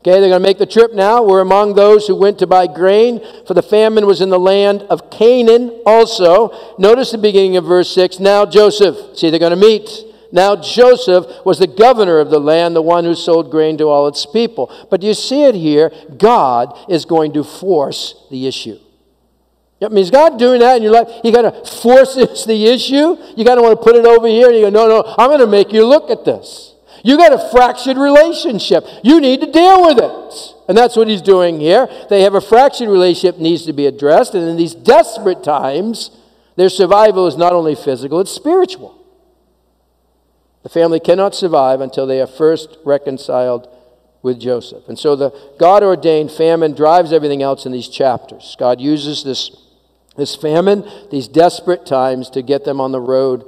okay, 0.00 0.20
they're 0.20 0.30
going 0.30 0.32
to 0.32 0.48
make 0.48 0.58
the 0.58 0.66
trip 0.66 0.94
now, 0.94 1.22
were 1.22 1.40
among 1.40 1.74
those 1.74 2.06
who 2.06 2.14
went 2.14 2.38
to 2.38 2.46
buy 2.46 2.66
grain, 2.66 3.20
for 3.46 3.52
the 3.52 3.62
famine 3.62 4.06
was 4.06 4.20
in 4.20 4.30
the 4.30 4.38
land 4.38 4.82
of 4.84 5.10
Canaan 5.10 5.82
also. 5.84 6.76
Notice 6.78 7.10
the 7.10 7.18
beginning 7.18 7.56
of 7.56 7.64
verse 7.64 7.92
6. 7.92 8.20
Now 8.20 8.46
Joseph, 8.46 9.18
see, 9.18 9.30
they're 9.30 9.38
going 9.38 9.50
to 9.50 9.56
meet. 9.56 10.07
Now 10.30 10.56
Joseph 10.56 11.26
was 11.44 11.58
the 11.58 11.66
governor 11.66 12.18
of 12.18 12.30
the 12.30 12.40
land, 12.40 12.76
the 12.76 12.82
one 12.82 13.04
who 13.04 13.14
sold 13.14 13.50
grain 13.50 13.78
to 13.78 13.84
all 13.84 14.08
its 14.08 14.26
people. 14.26 14.72
But 14.90 15.02
you 15.02 15.14
see 15.14 15.44
it 15.44 15.54
here, 15.54 15.90
God 16.18 16.78
is 16.88 17.04
going 17.04 17.32
to 17.32 17.44
force 17.44 18.26
the 18.30 18.46
issue. 18.46 18.78
I 19.80 19.88
mean, 19.88 19.98
is 19.98 20.10
God 20.10 20.38
doing 20.38 20.60
that 20.60 20.76
in 20.76 20.82
your 20.82 20.92
life? 20.92 21.08
You 21.22 21.32
got 21.32 21.42
to 21.42 21.70
force 21.80 22.14
this 22.16 22.44
the 22.44 22.66
issue. 22.66 23.16
You 23.36 23.44
got 23.44 23.54
to 23.54 23.62
want 23.62 23.78
to 23.78 23.84
put 23.84 23.96
it 23.96 24.04
over 24.04 24.26
here, 24.26 24.48
and 24.48 24.56
you 24.56 24.62
go, 24.62 24.70
no, 24.70 24.88
no, 24.88 25.14
I'm 25.16 25.30
going 25.30 25.40
to 25.40 25.46
make 25.46 25.72
you 25.72 25.86
look 25.86 26.10
at 26.10 26.24
this. 26.24 26.74
You 27.04 27.16
got 27.16 27.32
a 27.32 27.50
fractured 27.50 27.96
relationship. 27.96 28.84
You 29.04 29.20
need 29.20 29.40
to 29.40 29.52
deal 29.52 29.86
with 29.86 29.98
it. 29.98 30.54
And 30.68 30.76
that's 30.76 30.96
what 30.96 31.06
he's 31.06 31.22
doing 31.22 31.60
here. 31.60 31.88
They 32.10 32.22
have 32.22 32.34
a 32.34 32.40
fractured 32.40 32.88
relationship 32.88 33.38
needs 33.38 33.64
to 33.66 33.72
be 33.72 33.86
addressed, 33.86 34.34
and 34.34 34.48
in 34.48 34.56
these 34.56 34.74
desperate 34.74 35.44
times, 35.44 36.10
their 36.56 36.68
survival 36.68 37.28
is 37.28 37.36
not 37.36 37.52
only 37.52 37.76
physical, 37.76 38.20
it's 38.20 38.32
spiritual. 38.32 38.97
The 40.62 40.68
family 40.68 41.00
cannot 41.00 41.34
survive 41.34 41.80
until 41.80 42.06
they 42.06 42.20
are 42.20 42.26
first 42.26 42.76
reconciled 42.84 43.68
with 44.22 44.40
Joseph. 44.40 44.88
And 44.88 44.98
so 44.98 45.14
the 45.14 45.30
God 45.58 45.82
ordained 45.82 46.32
famine 46.32 46.74
drives 46.74 47.12
everything 47.12 47.42
else 47.42 47.64
in 47.64 47.72
these 47.72 47.88
chapters. 47.88 48.56
God 48.58 48.80
uses 48.80 49.24
this 49.24 49.50
this 50.18 50.34
famine, 50.34 50.84
these 51.10 51.28
desperate 51.28 51.86
times 51.86 52.28
to 52.30 52.42
get 52.42 52.64
them 52.64 52.80
on 52.80 52.90
the 52.90 53.00
road 53.00 53.44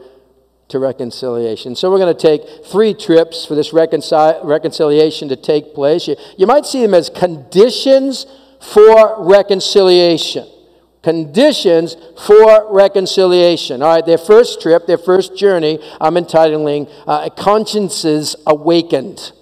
to 0.68 0.78
reconciliation. 0.78 1.74
So 1.74 1.90
we're 1.90 1.98
going 1.98 2.16
to 2.16 2.20
take 2.20 2.64
three 2.64 2.94
trips 2.94 3.44
for 3.44 3.56
this 3.56 3.72
reconcil- 3.72 4.44
reconciliation 4.44 5.28
to 5.28 5.36
take 5.36 5.74
place. 5.74 6.06
You, 6.06 6.14
you 6.38 6.46
might 6.46 6.64
see 6.64 6.80
them 6.80 6.94
as 6.94 7.10
conditions 7.10 8.24
for 8.60 9.16
reconciliation. 9.18 10.48
Conditions 11.02 11.96
for 12.26 12.72
reconciliation. 12.72 13.82
All 13.82 13.94
right, 13.94 14.04
their 14.04 14.18
first 14.18 14.60
trip, 14.60 14.86
their 14.86 14.98
first 14.98 15.36
journey, 15.36 15.78
I'm 15.98 16.18
entitling 16.18 16.88
uh, 17.06 17.30
Consciences 17.30 18.36
Awakened. 18.46 19.32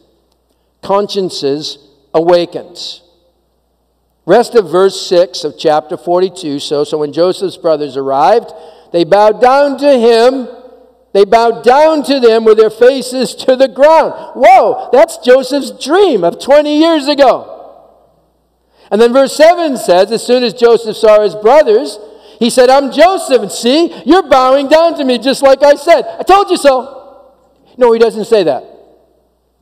Consciences 0.82 1.78
Awakened. 2.14 3.00
Rest 4.24 4.54
of 4.54 4.70
verse 4.70 5.00
6 5.08 5.42
of 5.42 5.54
chapter 5.58 5.96
42. 5.96 6.60
So, 6.60 6.84
so 6.84 6.98
when 6.98 7.12
Joseph's 7.12 7.56
brothers 7.56 7.96
arrived, 7.96 8.52
they 8.92 9.02
bowed 9.02 9.40
down 9.40 9.78
to 9.78 9.98
him. 9.98 10.48
They 11.12 11.24
bowed 11.24 11.64
down 11.64 12.04
to 12.04 12.20
them 12.20 12.44
with 12.44 12.58
their 12.58 12.70
faces 12.70 13.34
to 13.36 13.56
the 13.56 13.68
ground. 13.68 14.12
Whoa, 14.36 14.90
that's 14.92 15.18
Joseph's 15.18 15.72
dream 15.84 16.22
of 16.22 16.38
20 16.38 16.78
years 16.78 17.08
ago. 17.08 17.57
And 18.90 19.00
then 19.00 19.12
verse 19.12 19.36
7 19.36 19.76
says, 19.76 20.10
as 20.12 20.26
soon 20.26 20.42
as 20.42 20.54
Joseph 20.54 20.96
saw 20.96 21.22
his 21.22 21.34
brothers, 21.34 21.98
he 22.38 22.50
said, 22.50 22.70
I'm 22.70 22.90
Joseph. 22.92 23.42
And 23.42 23.52
see, 23.52 24.02
you're 24.06 24.28
bowing 24.28 24.68
down 24.68 24.96
to 24.96 25.04
me 25.04 25.18
just 25.18 25.42
like 25.42 25.62
I 25.62 25.74
said. 25.74 26.04
I 26.18 26.22
told 26.22 26.50
you 26.50 26.56
so. 26.56 27.34
No, 27.76 27.92
he 27.92 27.98
doesn't 27.98 28.24
say 28.24 28.44
that. 28.44 28.64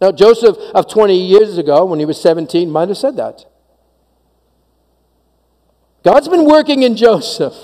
Now, 0.01 0.13
Joseph 0.13 0.57
of 0.75 0.89
20 0.89 1.17
years 1.17 1.59
ago, 1.59 1.85
when 1.87 1.99
he 1.99 2.05
was 2.05 2.21
17, 2.21 2.71
might 2.71 2.89
have 2.89 2.99
said 2.99 3.17
that. 3.17 3.45
God's 6.05 6.29
been 6.29 6.45
working 6.45 6.83
in 6.83 6.97
Joseph. 6.97 7.55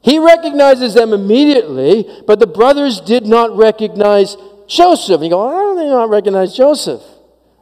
He 0.00 0.18
recognizes 0.18 0.94
them 0.94 1.12
immediately, 1.12 2.08
but 2.26 2.38
the 2.38 2.46
brothers 2.46 3.00
did 3.00 3.26
not 3.26 3.56
recognize 3.56 4.36
Joseph. 4.66 5.20
You 5.20 5.30
go, 5.30 5.48
how 5.48 5.74
do 5.74 5.80
they 5.80 5.88
not 5.88 6.08
recognize 6.08 6.56
Joseph? 6.56 7.02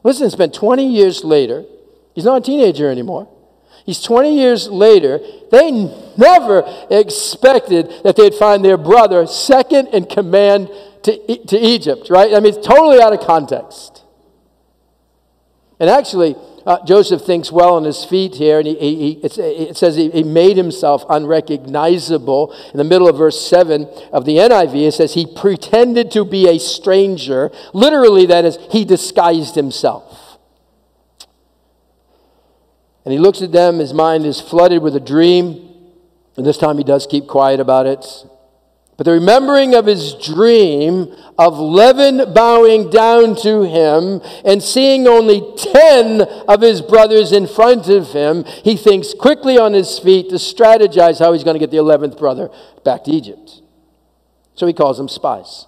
Listen, 0.05 0.27
it's 0.27 0.37
been 0.37 0.53
20 0.53 0.87
years 0.87 1.25
later. 1.25 1.65
He's 2.15 2.25
not 2.25 2.43
a 2.43 2.45
teenager 2.45 2.91
anymore. 2.91 3.29
He's 3.87 4.03
20 4.03 4.37
years 4.37 4.69
later. 4.69 5.21
They 5.51 5.71
never 6.17 6.63
expected 6.91 7.93
that 8.05 8.17
they'd 8.17 8.35
find 8.35 8.65
their 8.65 8.77
brother 8.77 9.27
second 9.27 9.89
in 9.89 10.05
command 10.05 10.71
to, 11.05 11.45
to 11.47 11.59
Egypt, 11.59 12.11
right? 12.11 12.35
I 12.35 12.41
mean, 12.41 12.55
it's 12.55 12.67
totally 12.67 13.01
out 13.01 13.13
of 13.13 13.21
context. 13.21 14.03
And 15.79 15.89
actually, 15.89 16.37
uh, 16.67 16.85
Joseph 16.85 17.23
thinks 17.23 17.51
well 17.51 17.75
on 17.75 17.85
his 17.85 18.05
feet 18.05 18.35
here, 18.35 18.59
and 18.59 18.67
he, 18.67 18.75
he, 18.77 19.11
it 19.23 19.77
says 19.77 19.97
he, 19.97 20.11
he 20.11 20.23
made 20.23 20.59
himself 20.59 21.05
unrecognizable. 21.09 22.55
In 22.73 22.77
the 22.77 22.85
middle 22.85 23.09
of 23.09 23.17
verse 23.17 23.41
7 23.49 23.89
of 24.13 24.27
the 24.27 24.37
NIV, 24.37 24.89
it 24.89 24.93
says 24.93 25.15
he 25.15 25.27
pretended 25.27 26.11
to 26.11 26.25
be 26.25 26.49
a 26.49 26.59
stranger. 26.59 27.51
Literally, 27.73 28.27
that 28.27 28.45
is, 28.45 28.59
he 28.71 28.85
disguised 28.85 29.55
himself. 29.55 30.10
And 33.05 33.13
he 33.13 33.19
looks 33.19 33.43
at 33.43 33.53
them, 33.53 33.79
his 33.79 33.95
mind 33.95 34.27
is 34.27 34.41
flooded 34.41 34.83
with 34.83 34.95
a 34.95 35.01
dream, 35.01 35.69
and 36.37 36.45
this 36.45 36.59
time 36.59 36.79
he 36.79 36.85
does 36.85 37.07
keep 37.07 37.27
quiet 37.27 37.61
about 37.61 37.87
it. 37.87 38.07
But 39.01 39.07
the 39.07 39.13
remembering 39.13 39.75
of 39.75 39.87
his 39.87 40.13
dream 40.13 41.15
of 41.39 41.59
eleven 41.59 42.35
bowing 42.35 42.91
down 42.91 43.35
to 43.37 43.63
him 43.63 44.21
and 44.45 44.63
seeing 44.63 45.09
only 45.09 45.41
10 45.57 46.21
of 46.21 46.61
his 46.61 46.83
brothers 46.83 47.33
in 47.33 47.47
front 47.47 47.89
of 47.89 48.13
him, 48.13 48.45
he 48.63 48.77
thinks 48.77 49.15
quickly 49.15 49.57
on 49.57 49.73
his 49.73 49.99
feet 49.99 50.29
to 50.29 50.35
strategize 50.35 51.19
how 51.19 51.33
he's 51.33 51.45
going 51.45 51.55
to 51.55 51.59
get 51.59 51.71
the 51.71 51.79
11th 51.79 52.19
brother 52.19 52.51
back 52.85 53.05
to 53.05 53.11
Egypt. 53.11 53.63
So 54.55 54.67
he 54.67 54.75
calls 54.75 54.99
them 54.99 55.09
spies. 55.09 55.65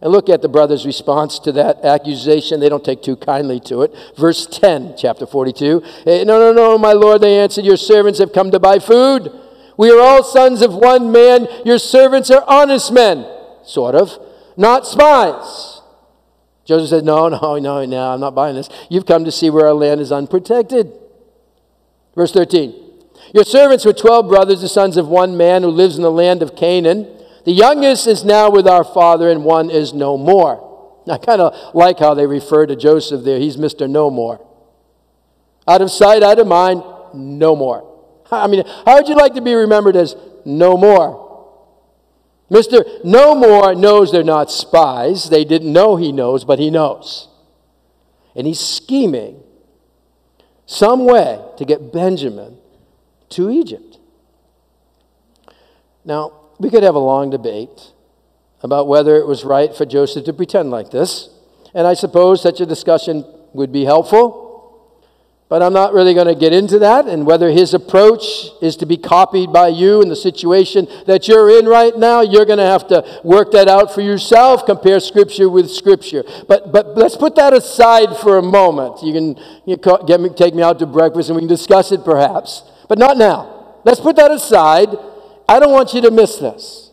And 0.00 0.12
look 0.12 0.28
at 0.28 0.42
the 0.42 0.48
brothers' 0.48 0.84
response 0.84 1.38
to 1.40 1.52
that 1.52 1.82
accusation. 1.84 2.60
They 2.60 2.68
don't 2.68 2.84
take 2.84 3.02
too 3.02 3.16
kindly 3.16 3.60
to 3.60 3.82
it. 3.82 3.94
Verse 4.16 4.46
10, 4.46 4.94
chapter 4.98 5.26
42. 5.26 5.82
Eh, 6.06 6.24
no, 6.24 6.38
no, 6.38 6.52
no, 6.52 6.76
my 6.76 6.92
Lord, 6.92 7.22
they 7.22 7.38
answered, 7.38 7.64
Your 7.64 7.78
servants 7.78 8.18
have 8.18 8.32
come 8.32 8.50
to 8.50 8.58
buy 8.58 8.78
food. 8.78 9.32
We 9.78 9.90
are 9.90 10.00
all 10.00 10.22
sons 10.22 10.62
of 10.62 10.74
one 10.74 11.12
man. 11.12 11.48
Your 11.64 11.78
servants 11.78 12.30
are 12.30 12.44
honest 12.46 12.92
men, 12.92 13.26
sort 13.64 13.94
of, 13.94 14.18
not 14.56 14.86
spies. 14.86 15.80
Joseph 16.66 16.90
said, 16.90 17.04
No, 17.04 17.28
no, 17.28 17.58
no, 17.58 17.84
no, 17.84 18.12
I'm 18.12 18.20
not 18.20 18.34
buying 18.34 18.56
this. 18.56 18.68
You've 18.90 19.06
come 19.06 19.24
to 19.24 19.32
see 19.32 19.48
where 19.48 19.66
our 19.66 19.74
land 19.74 20.00
is 20.00 20.12
unprotected. 20.12 20.92
Verse 22.14 22.32
13 22.32 22.74
Your 23.32 23.44
servants 23.44 23.86
were 23.86 23.94
12 23.94 24.28
brothers, 24.28 24.60
the 24.60 24.68
sons 24.68 24.98
of 24.98 25.08
one 25.08 25.38
man 25.38 25.62
who 25.62 25.68
lives 25.68 25.96
in 25.96 26.02
the 26.02 26.10
land 26.10 26.42
of 26.42 26.54
Canaan. 26.54 27.15
The 27.46 27.52
youngest 27.52 28.08
is 28.08 28.24
now 28.24 28.50
with 28.50 28.66
our 28.66 28.82
father, 28.82 29.30
and 29.30 29.44
one 29.44 29.70
is 29.70 29.94
no 29.94 30.18
more. 30.18 30.64
I 31.08 31.16
kind 31.16 31.40
of 31.40 31.54
like 31.74 32.00
how 32.00 32.12
they 32.12 32.26
refer 32.26 32.66
to 32.66 32.74
Joseph 32.74 33.24
there. 33.24 33.38
He's 33.38 33.56
Mr. 33.56 33.88
No 33.88 34.10
More. 34.10 34.44
Out 35.68 35.80
of 35.80 35.92
sight, 35.92 36.24
out 36.24 36.40
of 36.40 36.48
mind, 36.48 36.82
no 37.14 37.54
more. 37.54 37.88
I 38.32 38.48
mean, 38.48 38.64
how 38.84 38.96
would 38.96 39.08
you 39.08 39.14
like 39.14 39.34
to 39.34 39.40
be 39.40 39.54
remembered 39.54 39.94
as 39.94 40.16
no 40.44 40.76
more? 40.76 41.22
Mr. 42.50 43.04
No 43.04 43.36
More 43.36 43.76
knows 43.76 44.10
they're 44.10 44.24
not 44.24 44.50
spies. 44.50 45.30
They 45.30 45.44
didn't 45.44 45.72
know 45.72 45.94
he 45.94 46.10
knows, 46.10 46.44
but 46.44 46.58
he 46.58 46.68
knows. 46.68 47.28
And 48.34 48.44
he's 48.44 48.58
scheming 48.58 49.40
some 50.66 51.04
way 51.04 51.40
to 51.58 51.64
get 51.64 51.92
Benjamin 51.92 52.58
to 53.28 53.50
Egypt. 53.50 54.00
Now, 56.04 56.45
we 56.58 56.70
could 56.70 56.82
have 56.82 56.94
a 56.94 57.00
long 57.00 57.30
debate 57.30 57.92
about 58.62 58.88
whether 58.88 59.16
it 59.16 59.26
was 59.26 59.44
right 59.44 59.74
for 59.74 59.84
Joseph 59.84 60.24
to 60.24 60.32
pretend 60.32 60.70
like 60.70 60.90
this. 60.90 61.28
And 61.74 61.86
I 61.86 61.94
suppose 61.94 62.42
such 62.42 62.60
a 62.60 62.66
discussion 62.66 63.24
would 63.52 63.72
be 63.72 63.84
helpful. 63.84 64.44
But 65.48 65.62
I'm 65.62 65.72
not 65.72 65.92
really 65.92 66.12
going 66.12 66.26
to 66.26 66.34
get 66.34 66.52
into 66.52 66.80
that 66.80 67.06
and 67.06 67.24
whether 67.24 67.50
his 67.50 67.72
approach 67.72 68.24
is 68.60 68.74
to 68.78 68.86
be 68.86 68.96
copied 68.96 69.52
by 69.52 69.68
you 69.68 70.02
in 70.02 70.08
the 70.08 70.16
situation 70.16 70.88
that 71.06 71.28
you're 71.28 71.56
in 71.56 71.66
right 71.66 71.96
now. 71.96 72.20
You're 72.20 72.44
going 72.44 72.58
to 72.58 72.64
have 72.64 72.88
to 72.88 73.20
work 73.22 73.52
that 73.52 73.68
out 73.68 73.94
for 73.94 74.00
yourself, 74.00 74.66
compare 74.66 74.98
Scripture 74.98 75.48
with 75.48 75.70
Scripture. 75.70 76.24
But, 76.48 76.72
but 76.72 76.96
let's 76.96 77.16
put 77.16 77.36
that 77.36 77.52
aside 77.52 78.16
for 78.16 78.38
a 78.38 78.42
moment. 78.42 79.04
You 79.04 79.12
can 79.12 79.38
you 79.64 79.76
get 79.76 80.20
me, 80.20 80.30
take 80.30 80.52
me 80.52 80.64
out 80.64 80.80
to 80.80 80.86
breakfast 80.86 81.28
and 81.28 81.36
we 81.36 81.42
can 81.42 81.48
discuss 81.48 81.92
it 81.92 82.04
perhaps. 82.04 82.64
But 82.88 82.98
not 82.98 83.16
now. 83.16 83.76
Let's 83.84 84.00
put 84.00 84.16
that 84.16 84.32
aside. 84.32 84.88
I 85.48 85.60
don't 85.60 85.72
want 85.72 85.94
you 85.94 86.00
to 86.02 86.10
miss 86.10 86.36
this. 86.36 86.90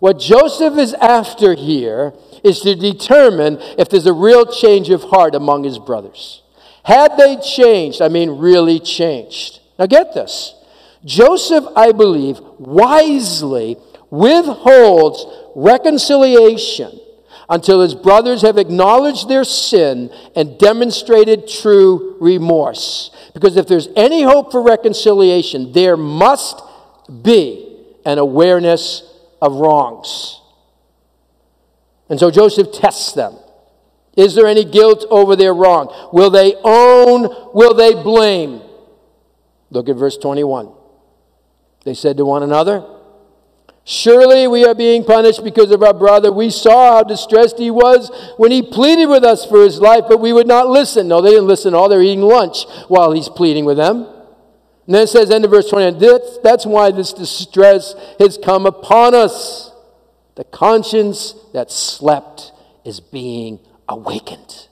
What 0.00 0.18
Joseph 0.18 0.78
is 0.78 0.94
after 0.94 1.54
here 1.54 2.12
is 2.42 2.60
to 2.62 2.74
determine 2.74 3.58
if 3.78 3.88
there's 3.88 4.06
a 4.06 4.12
real 4.12 4.44
change 4.46 4.90
of 4.90 5.02
heart 5.04 5.34
among 5.34 5.64
his 5.64 5.78
brothers. 5.78 6.42
Had 6.84 7.16
they 7.16 7.36
changed, 7.36 8.02
I 8.02 8.08
mean, 8.08 8.30
really 8.30 8.80
changed. 8.80 9.60
Now 9.78 9.86
get 9.86 10.12
this. 10.12 10.54
Joseph, 11.04 11.64
I 11.76 11.92
believe, 11.92 12.40
wisely 12.58 13.76
withholds 14.10 15.24
reconciliation 15.54 16.98
until 17.48 17.80
his 17.80 17.94
brothers 17.94 18.42
have 18.42 18.58
acknowledged 18.58 19.28
their 19.28 19.44
sin 19.44 20.10
and 20.34 20.58
demonstrated 20.58 21.48
true 21.48 22.16
remorse. 22.20 23.10
Because 23.34 23.56
if 23.56 23.66
there's 23.68 23.88
any 23.94 24.22
hope 24.22 24.52
for 24.52 24.62
reconciliation, 24.62 25.72
there 25.72 25.96
must 25.96 26.60
be 27.22 27.71
an 28.04 28.18
awareness 28.18 29.02
of 29.40 29.54
wrongs. 29.54 30.40
And 32.08 32.18
so 32.18 32.30
Joseph 32.30 32.72
tests 32.72 33.12
them. 33.12 33.36
Is 34.16 34.34
there 34.34 34.46
any 34.46 34.64
guilt 34.64 35.06
over 35.10 35.36
their 35.36 35.54
wrong? 35.54 36.10
Will 36.12 36.30
they 36.30 36.54
own? 36.62 37.50
Will 37.54 37.74
they 37.74 37.94
blame? 37.94 38.60
Look 39.70 39.88
at 39.88 39.96
verse 39.96 40.18
21. 40.18 40.70
They 41.84 41.94
said 41.94 42.18
to 42.18 42.24
one 42.24 42.42
another, 42.42 42.84
Surely 43.84 44.46
we 44.46 44.64
are 44.64 44.74
being 44.74 45.02
punished 45.02 45.42
because 45.42 45.72
of 45.72 45.82
our 45.82 45.94
brother. 45.94 46.30
We 46.30 46.50
saw 46.50 46.96
how 46.96 47.02
distressed 47.02 47.58
he 47.58 47.70
was 47.70 48.10
when 48.36 48.52
he 48.52 48.62
pleaded 48.62 49.06
with 49.06 49.24
us 49.24 49.44
for 49.44 49.64
his 49.64 49.80
life, 49.80 50.04
but 50.08 50.20
we 50.20 50.32
would 50.32 50.46
not 50.46 50.68
listen. 50.68 51.08
No, 51.08 51.20
they 51.20 51.30
didn't 51.30 51.48
listen 51.48 51.74
all. 51.74 51.88
They're 51.88 52.02
eating 52.02 52.22
lunch 52.22 52.64
while 52.86 53.10
he's 53.10 53.28
pleading 53.28 53.64
with 53.64 53.78
them. 53.78 54.06
And 54.86 54.94
then 54.94 55.02
it 55.02 55.08
says, 55.08 55.30
end 55.30 55.44
of 55.44 55.50
verse 55.50 55.68
20, 55.70 55.98
that's, 55.98 56.38
that's 56.38 56.66
why 56.66 56.90
this 56.90 57.12
distress 57.12 57.94
has 58.18 58.36
come 58.36 58.66
upon 58.66 59.14
us. 59.14 59.70
The 60.34 60.44
conscience 60.44 61.34
that 61.52 61.70
slept 61.70 62.52
is 62.84 63.00
being 63.00 63.60
awakened. 63.88 64.68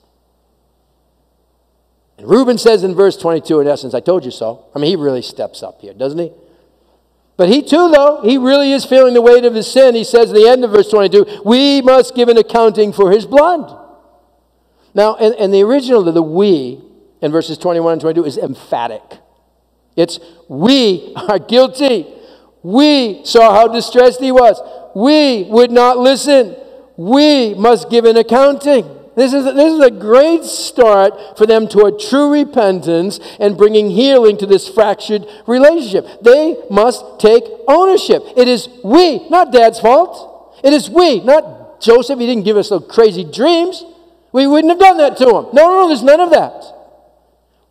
And 2.17 2.27
Reuben 2.27 2.57
says 2.57 2.83
in 2.83 2.93
verse 2.93 3.15
22, 3.17 3.61
in 3.61 3.67
essence, 3.67 3.93
I 3.93 3.99
told 3.99 4.25
you 4.25 4.31
so. 4.31 4.65
I 4.75 4.79
mean, 4.79 4.89
he 4.89 4.95
really 4.95 5.21
steps 5.21 5.63
up 5.63 5.81
here, 5.81 5.93
doesn't 5.93 6.19
he? 6.19 6.31
But 7.37 7.49
he 7.49 7.61
too, 7.61 7.89
though, 7.89 8.21
he 8.21 8.37
really 8.37 8.71
is 8.71 8.85
feeling 8.85 9.13
the 9.13 9.21
weight 9.21 9.45
of 9.45 9.55
his 9.55 9.71
sin. 9.71 9.95
He 9.95 10.03
says 10.03 10.29
at 10.29 10.35
the 10.35 10.47
end 10.47 10.63
of 10.63 10.71
verse 10.71 10.89
22, 10.89 11.41
we 11.45 11.81
must 11.81 12.13
give 12.15 12.29
an 12.29 12.37
accounting 12.37 12.91
for 12.93 13.11
his 13.11 13.25
blood. 13.25 13.77
Now, 14.93 15.15
in, 15.15 15.33
in 15.33 15.51
the 15.51 15.63
original, 15.63 16.03
the 16.03 16.21
we 16.21 16.83
in 17.21 17.31
verses 17.31 17.57
21 17.57 17.93
and 17.93 18.01
22 18.01 18.25
is 18.25 18.37
emphatic. 18.37 19.01
It's 19.95 20.19
we 20.47 21.13
are 21.15 21.39
guilty. 21.39 22.07
We 22.63 23.25
saw 23.25 23.53
how 23.53 23.67
distressed 23.67 24.19
he 24.19 24.31
was. 24.31 24.61
We 24.95 25.43
would 25.49 25.71
not 25.71 25.97
listen. 25.97 26.55
We 26.97 27.53
must 27.55 27.89
give 27.89 28.05
an 28.05 28.17
accounting. 28.17 28.97
This 29.15 29.33
is, 29.33 29.43
this 29.43 29.73
is 29.73 29.79
a 29.79 29.91
great 29.91 30.45
start 30.45 31.37
for 31.37 31.45
them 31.45 31.67
toward 31.67 31.99
true 31.99 32.31
repentance 32.31 33.19
and 33.39 33.57
bringing 33.57 33.89
healing 33.89 34.37
to 34.37 34.45
this 34.45 34.69
fractured 34.69 35.25
relationship. 35.47 36.23
They 36.23 36.55
must 36.69 37.19
take 37.19 37.43
ownership. 37.67 38.23
It 38.37 38.47
is 38.47 38.69
we, 38.83 39.27
not 39.29 39.51
dad's 39.51 39.79
fault. 39.79 40.57
It 40.63 40.71
is 40.71 40.89
we, 40.89 41.19
not 41.21 41.81
Joseph. 41.81 42.19
He 42.19 42.25
didn't 42.25 42.45
give 42.45 42.55
us 42.55 42.69
those 42.69 42.85
crazy 42.89 43.25
dreams. 43.25 43.83
We 44.31 44.47
wouldn't 44.47 44.71
have 44.71 44.79
done 44.79 44.97
that 44.97 45.17
to 45.17 45.25
him. 45.25 45.45
No, 45.53 45.67
no, 45.67 45.81
no, 45.81 45.87
there's 45.87 46.03
none 46.03 46.21
of 46.21 46.29
that. 46.31 46.80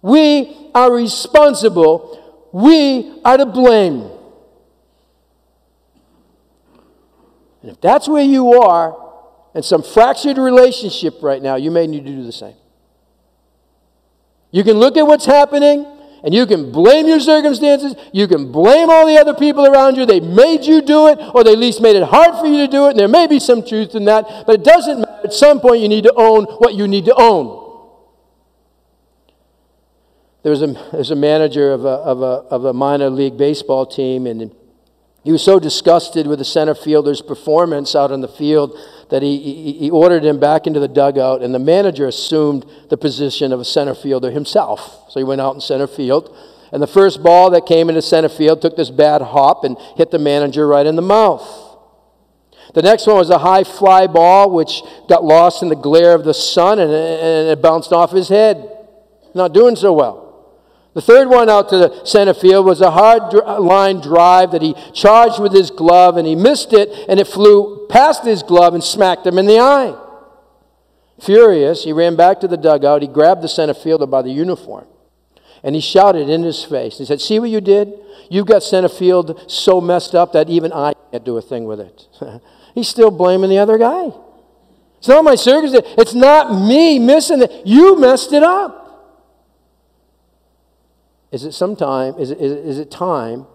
We 0.02 0.70
are 0.74 0.92
responsible. 0.92 2.48
We 2.52 3.20
are 3.24 3.36
to 3.36 3.46
blame. 3.46 4.10
And 7.62 7.70
if 7.70 7.80
that's 7.80 8.08
where 8.08 8.24
you 8.24 8.54
are, 8.54 8.96
and 9.54 9.64
some 9.64 9.82
fractured 9.82 10.38
relationship 10.38 11.22
right 11.22 11.42
now, 11.42 11.56
you 11.56 11.70
may 11.70 11.86
need 11.86 12.06
to 12.06 12.12
do 12.12 12.24
the 12.24 12.32
same. 12.32 12.54
You 14.52 14.64
can 14.64 14.78
look 14.78 14.96
at 14.96 15.06
what's 15.06 15.26
happening 15.26 15.86
and 16.22 16.34
you 16.34 16.46
can 16.46 16.70
blame 16.70 17.06
your 17.06 17.20
circumstances. 17.20 17.94
You 18.12 18.28
can 18.28 18.52
blame 18.52 18.90
all 18.90 19.06
the 19.06 19.16
other 19.16 19.34
people 19.34 19.66
around 19.66 19.96
you. 19.96 20.06
They 20.06 20.20
made 20.20 20.64
you 20.64 20.82
do 20.82 21.08
it, 21.08 21.18
or 21.34 21.44
they 21.44 21.52
at 21.52 21.58
least 21.58 21.80
made 21.80 21.96
it 21.96 22.02
hard 22.02 22.38
for 22.38 22.46
you 22.46 22.58
to 22.58 22.68
do 22.68 22.86
it. 22.86 22.90
And 22.90 22.98
there 22.98 23.08
may 23.08 23.26
be 23.26 23.40
some 23.40 23.64
truth 23.64 23.94
in 23.94 24.04
that, 24.04 24.44
but 24.46 24.56
it 24.56 24.64
doesn't 24.64 25.00
matter. 25.00 25.20
At 25.24 25.32
some 25.32 25.60
point, 25.60 25.80
you 25.80 25.88
need 25.88 26.04
to 26.04 26.12
own 26.16 26.44
what 26.44 26.74
you 26.74 26.86
need 26.86 27.06
to 27.06 27.14
own. 27.16 27.69
There 30.42 30.50
was 30.50 30.62
a, 30.62 30.68
there 30.68 30.98
was 30.98 31.10
a 31.10 31.16
manager 31.16 31.72
of 31.72 31.84
a, 31.84 31.88
of, 31.88 32.22
a, 32.22 32.48
of 32.50 32.64
a 32.64 32.72
minor 32.72 33.10
league 33.10 33.36
baseball 33.36 33.84
team, 33.84 34.26
and 34.26 34.54
he 35.22 35.32
was 35.32 35.42
so 35.42 35.60
disgusted 35.60 36.26
with 36.26 36.38
the 36.38 36.46
center 36.46 36.74
fielder's 36.74 37.20
performance 37.20 37.94
out 37.94 38.10
on 38.10 38.22
the 38.22 38.28
field 38.28 38.78
that 39.10 39.22
he, 39.22 39.38
he, 39.38 39.72
he, 39.72 39.90
ordered 39.90 40.24
him 40.24 40.40
back 40.40 40.66
into 40.66 40.80
the 40.80 40.88
dugout, 40.88 41.42
and 41.42 41.54
the 41.54 41.58
manager 41.58 42.06
assumed 42.06 42.64
the 42.88 42.96
position 42.96 43.52
of 43.52 43.60
a 43.60 43.64
center 43.64 43.94
fielder 43.94 44.30
himself. 44.30 45.10
So 45.10 45.20
he 45.20 45.24
went 45.24 45.42
out 45.42 45.54
in 45.54 45.60
center 45.60 45.86
field, 45.86 46.34
and 46.72 46.82
the 46.82 46.86
first 46.86 47.22
ball 47.22 47.50
that 47.50 47.66
came 47.66 47.90
into 47.90 48.00
center 48.00 48.30
field 48.30 48.62
took 48.62 48.76
this 48.76 48.88
bad 48.88 49.20
hop 49.20 49.64
and 49.64 49.76
hit 49.96 50.10
the 50.10 50.18
manager 50.18 50.66
right 50.66 50.86
in 50.86 50.96
the 50.96 51.02
mouth. 51.02 51.70
The 52.72 52.82
next 52.82 53.06
one 53.06 53.16
was 53.16 53.30
a 53.30 53.38
high 53.38 53.64
fly 53.64 54.06
ball, 54.06 54.50
which 54.50 54.82
got 55.08 55.24
lost 55.24 55.62
in 55.62 55.68
the 55.68 55.76
glare 55.76 56.14
of 56.14 56.24
the 56.24 56.32
sun 56.32 56.78
and, 56.78 56.90
and 56.90 57.48
it 57.48 57.60
bounced 57.60 57.92
off 57.92 58.12
his 58.12 58.28
head. 58.28 58.70
Not 59.34 59.52
doing 59.52 59.76
so 59.76 59.92
well. 59.92 60.29
The 60.94 61.00
third 61.00 61.28
one 61.28 61.48
out 61.48 61.68
to 61.68 61.78
the 61.78 62.04
center 62.04 62.34
field 62.34 62.66
was 62.66 62.80
a 62.80 62.90
hard 62.90 63.34
uh, 63.34 63.60
line 63.60 64.00
drive 64.00 64.50
that 64.50 64.62
he 64.62 64.74
charged 64.92 65.40
with 65.40 65.52
his 65.52 65.70
glove 65.70 66.16
and 66.16 66.26
he 66.26 66.34
missed 66.34 66.72
it 66.72 66.88
and 67.08 67.20
it 67.20 67.28
flew 67.28 67.86
past 67.88 68.24
his 68.24 68.42
glove 68.42 68.74
and 68.74 68.82
smacked 68.82 69.26
him 69.26 69.38
in 69.38 69.46
the 69.46 69.60
eye. 69.60 69.96
Furious, 71.20 71.84
he 71.84 71.92
ran 71.92 72.16
back 72.16 72.40
to 72.40 72.48
the 72.48 72.56
dugout. 72.56 73.02
He 73.02 73.08
grabbed 73.08 73.42
the 73.42 73.48
center 73.48 73.74
fielder 73.74 74.06
by 74.06 74.22
the 74.22 74.30
uniform 74.30 74.86
and 75.62 75.74
he 75.76 75.80
shouted 75.80 76.28
in 76.28 76.42
his 76.42 76.64
face. 76.64 76.98
He 76.98 77.04
said, 77.04 77.20
See 77.20 77.38
what 77.38 77.50
you 77.50 77.60
did? 77.60 77.92
You've 78.28 78.46
got 78.46 78.62
center 78.62 78.88
field 78.88 79.44
so 79.50 79.80
messed 79.80 80.14
up 80.14 80.32
that 80.32 80.48
even 80.48 80.72
I 80.72 80.94
can't 81.12 81.24
do 81.24 81.36
a 81.36 81.42
thing 81.42 81.66
with 81.66 81.80
it. 81.80 82.08
He's 82.74 82.88
still 82.88 83.10
blaming 83.10 83.50
the 83.50 83.58
other 83.58 83.78
guy. 83.78 84.10
It's 84.98 85.08
not 85.08 85.24
my 85.24 85.34
circumstance. 85.34 85.86
It's 85.96 86.14
not 86.14 86.52
me 86.52 86.98
missing 86.98 87.42
it. 87.42 87.66
You 87.66 87.98
messed 87.98 88.32
it 88.32 88.42
up. 88.42 88.79
Is 91.32 91.44
it 91.44 91.52
some 91.52 91.76
time, 91.76 92.14
is 92.18 92.30
it, 92.30 92.40
is 92.40 92.78
it 92.78 92.90
time 92.90 93.46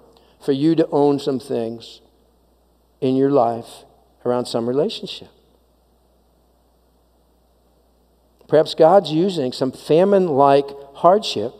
for 0.43 0.53
you 0.53 0.75
to 0.75 0.87
own 0.91 1.19
some 1.19 1.39
things 1.39 2.01
in 3.01 3.15
your 3.15 3.29
life 3.29 3.83
around 4.25 4.45
some 4.45 4.67
relationship? 4.67 5.27
Perhaps 8.47 8.75
God's 8.75 9.11
using 9.11 9.51
some 9.51 9.71
famine 9.71 10.27
like 10.27 10.65
hardship, 10.93 11.53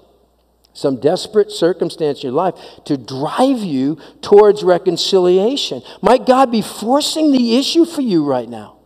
some 0.73 0.99
desperate 0.99 1.51
circumstance 1.51 2.19
in 2.19 2.28
your 2.30 2.34
life 2.34 2.56
to 2.86 2.95
drive 2.95 3.60
you 3.60 3.97
towards 4.21 4.63
reconciliation. 4.63 5.82
Might 6.01 6.25
God 6.25 6.51
be 6.51 6.62
forcing 6.62 7.32
the 7.32 7.58
issue 7.58 7.86
for 7.86 8.01
you 8.01 8.23
right 8.23 8.47
now? 8.47 8.78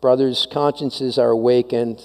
Brothers, 0.00 0.48
consciences 0.50 1.18
are 1.18 1.30
awakened 1.30 2.02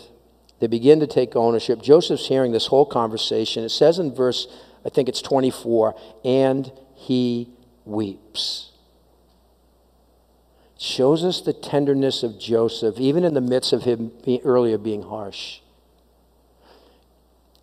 they 0.60 0.68
begin 0.68 1.00
to 1.00 1.08
take 1.08 1.36
ownership. 1.36 1.82
Joseph's 1.82 2.28
hearing 2.28 2.52
this 2.52 2.68
whole 2.68 2.86
conversation. 2.86 3.64
It 3.64 3.70
says 3.70 4.00
in 4.00 4.14
verse, 4.14 4.48
I 4.86 4.90
think 4.90 5.10
it's 5.10 5.22
24, 5.22 5.96
and 6.24 6.72
he 6.96 7.50
weeps. 7.86 8.72
It 10.76 10.82
shows 10.82 11.24
us 11.24 11.42
the 11.42 11.54
tenderness 11.54 12.24
of 12.24 12.40
Joseph, 12.40 13.00
even 13.00 13.24
in 13.24 13.34
the 13.34 13.42
midst 13.42 13.74
of 13.74 13.84
him 13.84 14.12
being, 14.24 14.42
earlier 14.44 14.78
being 14.78 15.04
harsh. 15.04 15.60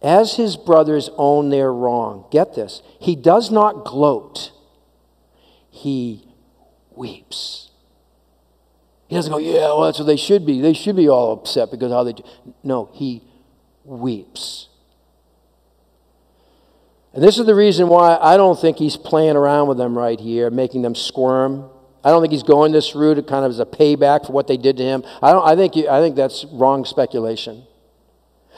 As 0.03 0.37
his 0.37 0.57
brothers 0.57 1.09
own 1.17 1.49
their 1.49 1.73
wrong, 1.73 2.27
get 2.31 2.55
this, 2.55 2.83
he 3.01 3.17
does 3.17 3.51
not 3.51 3.85
gloat, 3.85 4.53
he 5.71 6.29
weeps. 6.95 7.71
He 9.15 9.19
doesn't 9.19 9.31
go, 9.31 9.39
yeah, 9.39 9.67
well, 9.67 9.83
that's 9.83 10.01
what 10.01 10.07
they 10.07 10.17
should 10.17 10.45
be. 10.45 10.61
They 10.61 10.73
should 10.73 10.97
be 10.97 11.09
all 11.09 11.33
upset 11.33 11.71
because 11.71 11.93
how 11.93 12.03
they 12.03 12.15
do. 12.15 12.25
No, 12.65 12.91
he 12.93 13.23
weeps. 13.85 14.69
And 17.13 17.23
this 17.23 17.39
is 17.39 17.47
the 17.47 17.55
reason 17.55 17.87
why 17.87 18.19
I 18.21 18.37
don't 18.37 18.61
think 18.61 18.77
he's 18.77 18.97
playing 18.97 19.37
around 19.37 19.69
with 19.69 19.79
them 19.79 19.97
right 19.97 20.19
here, 20.19 20.51
making 20.51 20.83
them 20.83 20.97
squirm. 20.97 21.71
I 22.03 22.11
don't 22.11 22.23
think 22.23 22.33
he's 22.33 22.43
going 22.43 22.73
this 22.73 22.97
route 22.97 23.25
kind 23.29 23.45
of 23.45 23.53
as 23.53 23.61
a 23.61 23.65
payback 23.65 24.27
for 24.27 24.33
what 24.33 24.49
they 24.49 24.57
did 24.57 24.77
to 24.79 24.83
him. 24.83 25.05
I, 25.23 25.31
don't, 25.31 25.47
I, 25.47 25.55
think, 25.55 25.77
you, 25.77 25.89
I 25.89 26.01
think 26.01 26.17
that's 26.17 26.45
wrong 26.47 26.85
speculation. 26.85 27.63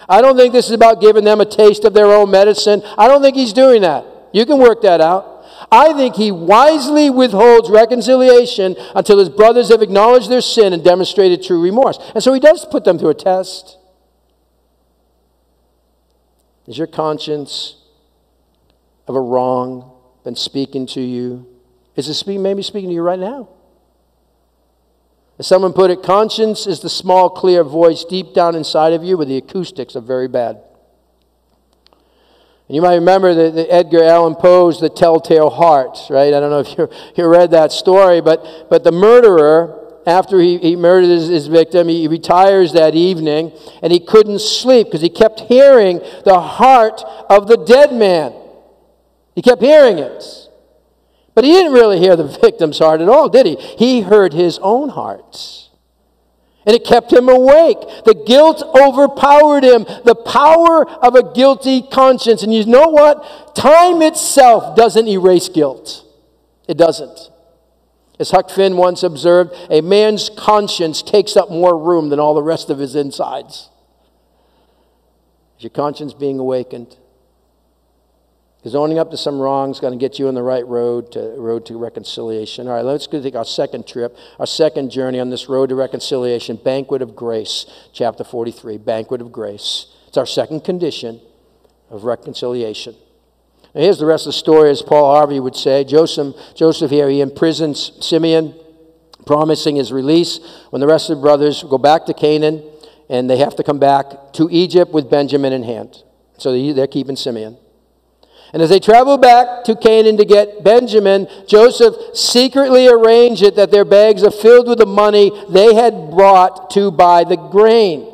I 0.08 0.22
don't 0.22 0.38
think 0.38 0.54
this 0.54 0.64
is 0.64 0.72
about 0.72 1.02
giving 1.02 1.24
them 1.24 1.42
a 1.42 1.44
taste 1.44 1.84
of 1.84 1.92
their 1.92 2.06
own 2.06 2.30
medicine. 2.30 2.80
I 2.96 3.08
don't 3.08 3.20
think 3.20 3.36
he's 3.36 3.52
doing 3.52 3.82
that. 3.82 4.06
You 4.32 4.46
can 4.46 4.56
work 4.58 4.80
that 4.82 5.02
out. 5.02 5.35
I 5.70 5.92
think 5.94 6.16
he 6.16 6.30
wisely 6.30 7.10
withholds 7.10 7.70
reconciliation 7.70 8.76
until 8.94 9.18
his 9.18 9.28
brothers 9.28 9.70
have 9.70 9.82
acknowledged 9.82 10.30
their 10.30 10.40
sin 10.40 10.72
and 10.72 10.84
demonstrated 10.84 11.42
true 11.42 11.60
remorse. 11.60 11.98
And 12.14 12.22
so 12.22 12.32
he 12.32 12.40
does 12.40 12.64
put 12.64 12.84
them 12.84 12.98
through 12.98 13.10
a 13.10 13.14
test. 13.14 13.78
Is 16.66 16.78
your 16.78 16.86
conscience 16.86 17.76
of 19.06 19.14
a 19.14 19.20
wrong 19.20 19.92
been 20.24 20.36
speaking 20.36 20.86
to 20.88 21.00
you? 21.00 21.46
Is 21.94 22.08
it 22.08 22.38
maybe 22.38 22.62
speaking 22.62 22.90
to 22.90 22.94
you 22.94 23.02
right 23.02 23.18
now? 23.18 23.48
As 25.38 25.46
someone 25.46 25.72
put 25.72 25.90
it, 25.90 26.02
conscience 26.02 26.66
is 26.66 26.80
the 26.80 26.88
small, 26.88 27.30
clear 27.30 27.62
voice 27.62 28.04
deep 28.04 28.34
down 28.34 28.54
inside 28.54 28.92
of 28.92 29.04
you 29.04 29.16
where 29.16 29.26
the 29.26 29.36
acoustics 29.36 29.94
are 29.94 30.00
very 30.00 30.28
bad. 30.28 30.60
You 32.68 32.82
might 32.82 32.96
remember 32.96 33.32
the, 33.32 33.50
the, 33.50 33.72
Edgar 33.72 34.02
Allan 34.02 34.34
Poe's 34.34 34.80
The 34.80 34.88
Telltale 34.88 35.50
Heart, 35.50 35.98
right? 36.10 36.34
I 36.34 36.40
don't 36.40 36.50
know 36.50 36.60
if 36.60 36.76
you, 36.76 36.88
you 37.16 37.28
read 37.28 37.52
that 37.52 37.70
story, 37.70 38.20
but, 38.20 38.68
but 38.68 38.82
the 38.82 38.92
murderer, 38.92 40.00
after 40.06 40.40
he, 40.40 40.58
he 40.58 40.74
murdered 40.74 41.08
his, 41.08 41.28
his 41.28 41.46
victim, 41.46 41.88
he 41.88 42.08
retires 42.08 42.72
that 42.72 42.94
evening 42.94 43.52
and 43.82 43.92
he 43.92 44.00
couldn't 44.00 44.40
sleep 44.40 44.88
because 44.88 45.00
he 45.00 45.08
kept 45.08 45.40
hearing 45.40 46.00
the 46.24 46.40
heart 46.40 47.02
of 47.30 47.46
the 47.46 47.56
dead 47.56 47.92
man. 47.92 48.32
He 49.36 49.42
kept 49.42 49.62
hearing 49.62 49.98
it. 49.98 50.24
But 51.34 51.44
he 51.44 51.52
didn't 51.52 51.72
really 51.72 52.00
hear 52.00 52.16
the 52.16 52.24
victim's 52.42 52.78
heart 52.78 53.00
at 53.00 53.08
all, 53.08 53.28
did 53.28 53.46
he? 53.46 53.56
He 53.56 54.00
heard 54.00 54.32
his 54.32 54.58
own 54.60 54.88
heart. 54.88 55.65
And 56.66 56.74
it 56.74 56.84
kept 56.84 57.12
him 57.12 57.28
awake. 57.28 57.78
The 58.04 58.20
guilt 58.26 58.60
overpowered 58.74 59.62
him, 59.62 59.84
the 60.04 60.16
power 60.16 60.88
of 60.88 61.14
a 61.14 61.32
guilty 61.32 61.80
conscience. 61.80 62.42
And 62.42 62.52
you 62.52 62.66
know 62.66 62.88
what? 62.88 63.54
Time 63.54 64.02
itself 64.02 64.76
doesn't 64.76 65.06
erase 65.06 65.48
guilt. 65.48 66.04
It 66.66 66.76
doesn't. 66.76 67.30
As 68.18 68.32
Huck 68.32 68.50
Finn 68.50 68.76
once 68.76 69.02
observed, 69.02 69.54
a 69.70 69.80
man's 69.80 70.28
conscience 70.28 71.02
takes 71.02 71.36
up 71.36 71.50
more 71.50 71.78
room 71.78 72.08
than 72.08 72.18
all 72.18 72.34
the 72.34 72.42
rest 72.42 72.68
of 72.68 72.78
his 72.78 72.96
insides. 72.96 73.70
Is 75.58 75.64
your 75.64 75.70
conscience 75.70 76.14
being 76.14 76.38
awakened? 76.38 76.96
Because 78.66 78.74
owning 78.74 78.98
up 78.98 79.12
to 79.12 79.16
some 79.16 79.38
wrongs 79.38 79.78
going 79.78 79.92
to 79.92 79.96
get 79.96 80.18
you 80.18 80.26
on 80.26 80.34
the 80.34 80.42
right 80.42 80.66
road 80.66 81.12
to 81.12 81.20
road 81.38 81.66
to 81.66 81.78
reconciliation. 81.78 82.66
All 82.66 82.74
right, 82.74 82.84
let's 82.84 83.06
go 83.06 83.22
take 83.22 83.36
our 83.36 83.44
second 83.44 83.86
trip, 83.86 84.16
our 84.40 84.46
second 84.46 84.90
journey 84.90 85.20
on 85.20 85.30
this 85.30 85.48
road 85.48 85.68
to 85.68 85.76
reconciliation, 85.76 86.56
banquet 86.56 87.00
of 87.00 87.14
grace, 87.14 87.66
chapter 87.92 88.24
43, 88.24 88.78
banquet 88.78 89.20
of 89.20 89.30
grace. 89.30 89.94
It's 90.08 90.16
our 90.16 90.26
second 90.26 90.64
condition 90.64 91.20
of 91.90 92.02
reconciliation. 92.02 92.96
Now 93.72 93.82
here's 93.82 94.00
the 94.00 94.06
rest 94.06 94.26
of 94.26 94.30
the 94.30 94.38
story, 94.38 94.70
as 94.70 94.82
Paul 94.82 95.14
Harvey 95.14 95.38
would 95.38 95.54
say. 95.54 95.84
Joseph, 95.84 96.34
Joseph 96.56 96.90
here, 96.90 97.08
he 97.08 97.20
imprisons 97.20 97.92
Simeon, 98.04 98.52
promising 99.26 99.76
his 99.76 99.92
release 99.92 100.40
when 100.70 100.80
the 100.80 100.88
rest 100.88 101.08
of 101.08 101.18
the 101.18 101.22
brothers 101.22 101.62
go 101.62 101.78
back 101.78 102.04
to 102.06 102.14
Canaan 102.14 102.68
and 103.08 103.30
they 103.30 103.36
have 103.36 103.54
to 103.54 103.62
come 103.62 103.78
back 103.78 104.32
to 104.32 104.48
Egypt 104.50 104.90
with 104.90 105.08
Benjamin 105.08 105.52
in 105.52 105.62
hand. 105.62 106.02
So 106.38 106.50
they're 106.72 106.88
keeping 106.88 107.14
Simeon. 107.14 107.58
And 108.52 108.62
as 108.62 108.70
they 108.70 108.78
travel 108.78 109.18
back 109.18 109.64
to 109.64 109.74
Canaan 109.74 110.16
to 110.18 110.24
get 110.24 110.62
Benjamin, 110.62 111.28
Joseph 111.46 111.94
secretly 112.16 112.88
arranged 112.88 113.42
it 113.42 113.56
that 113.56 113.70
their 113.70 113.84
bags 113.84 114.22
are 114.22 114.30
filled 114.30 114.68
with 114.68 114.78
the 114.78 114.86
money 114.86 115.32
they 115.50 115.74
had 115.74 116.10
brought 116.10 116.70
to 116.70 116.90
buy 116.90 117.24
the 117.24 117.36
grain. 117.36 118.12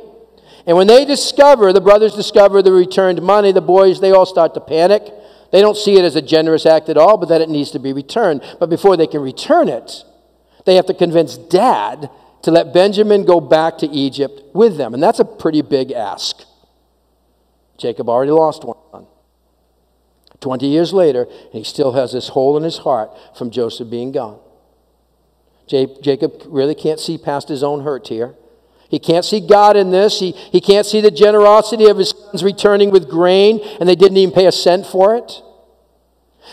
And 0.67 0.77
when 0.77 0.87
they 0.87 1.05
discover, 1.05 1.73
the 1.73 1.81
brothers 1.81 2.15
discover 2.15 2.63
the 2.63 2.73
returned 2.73 3.21
money, 3.21 3.53
the 3.53 3.61
boys, 3.61 4.01
they 4.01 4.13
all 4.13 4.27
start 4.27 4.55
to 4.55 4.61
panic. 4.61 5.03
They 5.51 5.61
don't 5.61 5.77
see 5.77 5.99
it 5.99 6.05
as 6.05 6.17
a 6.17 6.23
generous 6.23 6.65
act 6.65 6.89
at 6.89 6.97
all, 6.97 7.19
but 7.19 7.29
that 7.29 7.41
it 7.41 7.51
needs 7.51 7.71
to 7.73 7.79
be 7.79 7.93
returned. 7.93 8.43
But 8.59 8.71
before 8.71 8.97
they 8.97 9.07
can 9.07 9.21
return 9.21 9.69
it, 9.69 10.05
they 10.65 10.77
have 10.77 10.87
to 10.87 10.95
convince 10.95 11.37
dad 11.37 12.09
to 12.43 12.51
let 12.51 12.73
Benjamin 12.73 13.25
go 13.25 13.41
back 13.41 13.79
to 13.79 13.87
Egypt 13.89 14.41
with 14.55 14.77
them. 14.77 14.95
And 14.95 15.03
that's 15.03 15.21
a 15.21 15.25
pretty 15.25 15.63
big 15.63 15.93
ask. 15.93 16.45
Jacob 17.77 18.09
already 18.09 18.31
lost 18.31 18.65
one. 18.65 19.07
20 20.43 20.67
years 20.67 20.93
later, 20.93 21.23
and 21.23 21.53
he 21.53 21.65
still 21.65 21.93
has 21.93 22.13
this 22.13 22.29
hole 22.29 22.57
in 22.57 22.63
his 22.63 22.79
heart 22.79 23.11
from 23.37 23.51
Joseph 23.51 23.89
being 23.89 24.13
gone. 24.13 24.39
Jacob 25.69 26.43
really 26.47 26.75
can't 26.75 27.01
see 27.01 27.17
past 27.17 27.49
his 27.49 27.63
own 27.63 27.83
hurt 27.83 28.09
here. 28.09 28.35
He 28.91 28.99
can't 28.99 29.25
see 29.25 29.41
God 29.41 29.75
in 29.75 29.91
this. 29.91 30.21
He, 30.21 30.33
he 30.33 30.61
can't 30.61 30.85
see 30.85 31.01
the 31.01 31.11
generosity 31.11 31.87
of 31.87 31.97
his 31.97 32.11
sons 32.11 32.45
returning 32.45 32.91
with 32.91 33.09
grain, 33.09 33.61
and 33.81 33.89
they 33.89 33.95
didn't 33.95 34.19
even 34.19 34.35
pay 34.35 34.45
a 34.45 34.53
cent 34.53 34.85
for 34.85 35.17
it. 35.17 35.41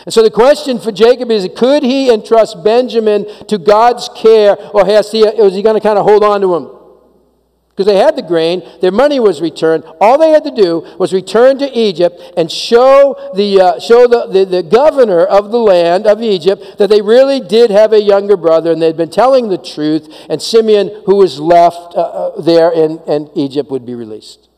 And 0.06 0.14
so 0.14 0.22
the 0.22 0.30
question 0.30 0.78
for 0.78 0.92
Jacob 0.92 1.30
is 1.30 1.46
could 1.54 1.82
he 1.82 2.10
entrust 2.10 2.64
Benjamin 2.64 3.26
to 3.48 3.58
God's 3.58 4.08
care, 4.16 4.56
or 4.72 4.86
has 4.86 5.12
he, 5.12 5.22
was 5.22 5.54
he 5.54 5.60
going 5.60 5.74
to 5.74 5.86
kind 5.86 5.98
of 5.98 6.06
hold 6.06 6.24
on 6.24 6.40
to 6.40 6.54
him? 6.54 6.79
Because 7.70 7.86
they 7.86 7.96
had 7.96 8.16
the 8.16 8.22
grain, 8.22 8.62
their 8.82 8.90
money 8.90 9.18
was 9.20 9.40
returned. 9.40 9.84
All 10.00 10.18
they 10.18 10.30
had 10.30 10.44
to 10.44 10.50
do 10.50 10.80
was 10.98 11.12
return 11.14 11.58
to 11.60 11.78
Egypt 11.78 12.20
and 12.36 12.50
show 12.50 13.16
the, 13.34 13.60
uh, 13.60 13.80
show 13.80 14.06
the, 14.06 14.26
the, 14.26 14.44
the, 14.44 14.62
governor 14.62 15.24
of 15.24 15.50
the 15.50 15.58
land 15.58 16.06
of 16.06 16.20
Egypt 16.20 16.76
that 16.78 16.90
they 16.90 17.00
really 17.00 17.40
did 17.40 17.70
have 17.70 17.92
a 17.92 18.02
younger 18.02 18.36
brother 18.36 18.72
and 18.72 18.82
they'd 18.82 18.96
been 18.96 19.10
telling 19.10 19.48
the 19.48 19.56
truth, 19.56 20.08
and 20.28 20.42
Simeon, 20.42 21.02
who 21.06 21.16
was 21.16 21.40
left 21.40 21.94
uh, 21.94 22.00
uh, 22.00 22.40
there 22.42 22.70
in, 22.70 22.98
in 23.06 23.30
Egypt, 23.34 23.70
would 23.70 23.86
be 23.86 23.94
released. 23.94 24.48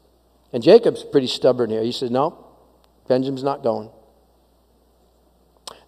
And 0.53 0.63
Jacob's 0.63 1.05
pretty 1.05 1.29
stubborn 1.29 1.71
here. 1.71 1.83
He 1.83 1.93
says, 1.93 2.11
No, 2.11 2.45
Benjamin's 3.09 3.45
not 3.45 3.63
going. 3.63 3.91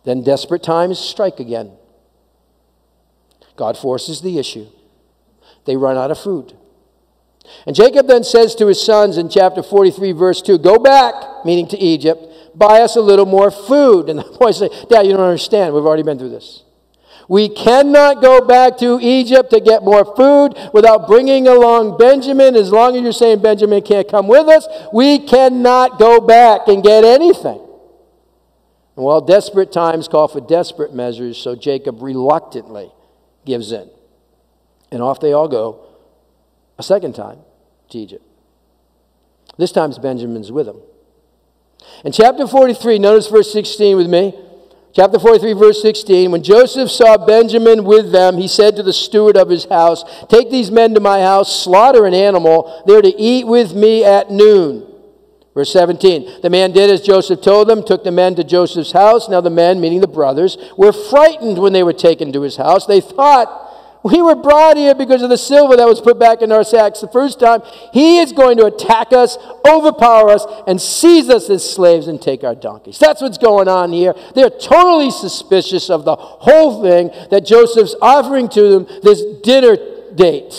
Then 0.04 0.22
desperate 0.22 0.62
times 0.62 0.98
strike 0.98 1.40
again. 1.40 1.72
God 3.56 3.76
forces 3.76 4.20
the 4.20 4.38
issue. 4.38 4.66
They 5.64 5.76
run 5.76 5.96
out 5.96 6.10
of 6.10 6.18
food. 6.18 6.56
And 7.66 7.74
Jacob 7.74 8.06
then 8.06 8.24
says 8.24 8.54
to 8.56 8.66
his 8.66 8.84
sons 8.84 9.16
in 9.16 9.28
chapter 9.28 9.62
43, 9.62 10.12
verse 10.12 10.42
2, 10.42 10.58
Go 10.58 10.78
back, 10.78 11.14
meaning 11.44 11.68
to 11.68 11.78
Egypt, 11.78 12.26
buy 12.54 12.80
us 12.80 12.96
a 12.96 13.00
little 13.00 13.26
more 13.26 13.50
food. 13.50 14.08
And 14.14 14.18
the 14.18 14.24
boys 14.24 14.58
say, 14.58 14.68
Dad, 14.88 15.06
you 15.06 15.12
don't 15.12 15.20
understand. 15.20 15.74
We've 15.74 15.84
already 15.84 16.02
been 16.02 16.18
through 16.18 16.30
this. 16.30 16.62
We 17.26 17.48
cannot 17.48 18.20
go 18.20 18.42
back 18.42 18.76
to 18.78 18.98
Egypt 19.00 19.50
to 19.50 19.60
get 19.60 19.82
more 19.82 20.04
food 20.04 20.58
without 20.74 21.06
bringing 21.06 21.48
along 21.48 21.96
Benjamin. 21.96 22.54
As 22.54 22.70
long 22.70 22.96
as 22.96 23.02
you're 23.02 23.12
saying 23.12 23.40
Benjamin 23.40 23.82
can't 23.82 24.06
come 24.06 24.28
with 24.28 24.46
us, 24.46 24.66
we 24.92 25.18
cannot 25.20 25.98
go 25.98 26.20
back 26.20 26.68
and 26.68 26.82
get 26.82 27.02
anything. 27.02 27.60
And 28.96 29.04
well, 29.04 29.22
desperate 29.22 29.72
times 29.72 30.06
call 30.06 30.28
for 30.28 30.40
desperate 30.40 30.94
measures, 30.94 31.38
so 31.38 31.56
Jacob 31.56 32.02
reluctantly 32.02 32.92
gives 33.46 33.72
in. 33.72 33.88
And 34.92 35.02
off 35.02 35.18
they 35.18 35.32
all 35.32 35.48
go 35.48 35.83
a 36.78 36.82
second 36.82 37.14
time 37.14 37.38
to 37.90 37.98
Egypt. 37.98 38.24
This 39.58 39.72
time 39.72 39.92
Benjamin's 40.02 40.50
with 40.50 40.66
him. 40.66 40.80
In 42.04 42.12
chapter 42.12 42.46
43, 42.46 42.98
notice 42.98 43.28
verse 43.28 43.52
16 43.52 43.96
with 43.96 44.08
me. 44.08 44.34
Chapter 44.94 45.18
43, 45.18 45.54
verse 45.54 45.82
16. 45.82 46.30
When 46.30 46.42
Joseph 46.42 46.88
saw 46.88 47.16
Benjamin 47.16 47.84
with 47.84 48.12
them, 48.12 48.38
he 48.38 48.46
said 48.46 48.76
to 48.76 48.82
the 48.82 48.92
steward 48.92 49.36
of 49.36 49.48
his 49.48 49.64
house, 49.64 50.04
Take 50.28 50.50
these 50.50 50.70
men 50.70 50.94
to 50.94 51.00
my 51.00 51.20
house, 51.20 51.64
slaughter 51.64 52.06
an 52.06 52.14
animal. 52.14 52.82
They're 52.86 53.02
to 53.02 53.20
eat 53.20 53.46
with 53.46 53.74
me 53.74 54.04
at 54.04 54.30
noon. 54.30 54.86
Verse 55.52 55.72
17. 55.72 56.42
The 56.42 56.50
man 56.50 56.72
did 56.72 56.90
as 56.90 57.00
Joseph 57.00 57.42
told 57.42 57.68
them, 57.68 57.84
took 57.84 58.04
the 58.04 58.12
men 58.12 58.36
to 58.36 58.44
Joseph's 58.44 58.92
house. 58.92 59.28
Now 59.28 59.40
the 59.40 59.50
men, 59.50 59.80
meaning 59.80 60.00
the 60.00 60.08
brothers, 60.08 60.56
were 60.76 60.92
frightened 60.92 61.58
when 61.58 61.72
they 61.72 61.82
were 61.82 61.92
taken 61.92 62.32
to 62.32 62.42
his 62.42 62.56
house. 62.56 62.86
They 62.86 63.00
thought 63.00 63.64
we 64.04 64.20
were 64.20 64.34
brought 64.34 64.76
here 64.76 64.94
because 64.94 65.22
of 65.22 65.30
the 65.30 65.38
silver 65.38 65.76
that 65.76 65.88
was 65.88 65.98
put 65.98 66.18
back 66.18 66.42
in 66.42 66.52
our 66.52 66.62
sacks 66.62 67.00
the 67.00 67.08
first 67.08 67.40
time. 67.40 67.62
He 67.90 68.18
is 68.18 68.32
going 68.32 68.58
to 68.58 68.66
attack 68.66 69.14
us, 69.14 69.38
overpower 69.66 70.28
us, 70.28 70.44
and 70.66 70.78
seize 70.78 71.30
us 71.30 71.48
as 71.48 71.68
slaves 71.68 72.06
and 72.06 72.20
take 72.20 72.44
our 72.44 72.54
donkeys. 72.54 72.98
That's 72.98 73.22
what's 73.22 73.38
going 73.38 73.66
on 73.66 73.92
here. 73.92 74.14
They're 74.34 74.50
totally 74.50 75.10
suspicious 75.10 75.88
of 75.88 76.04
the 76.04 76.16
whole 76.16 76.82
thing 76.82 77.10
that 77.30 77.46
Joseph's 77.46 77.96
offering 78.02 78.50
to 78.50 78.68
them 78.68 78.86
this 79.02 79.22
dinner 79.42 79.78
date. 80.14 80.52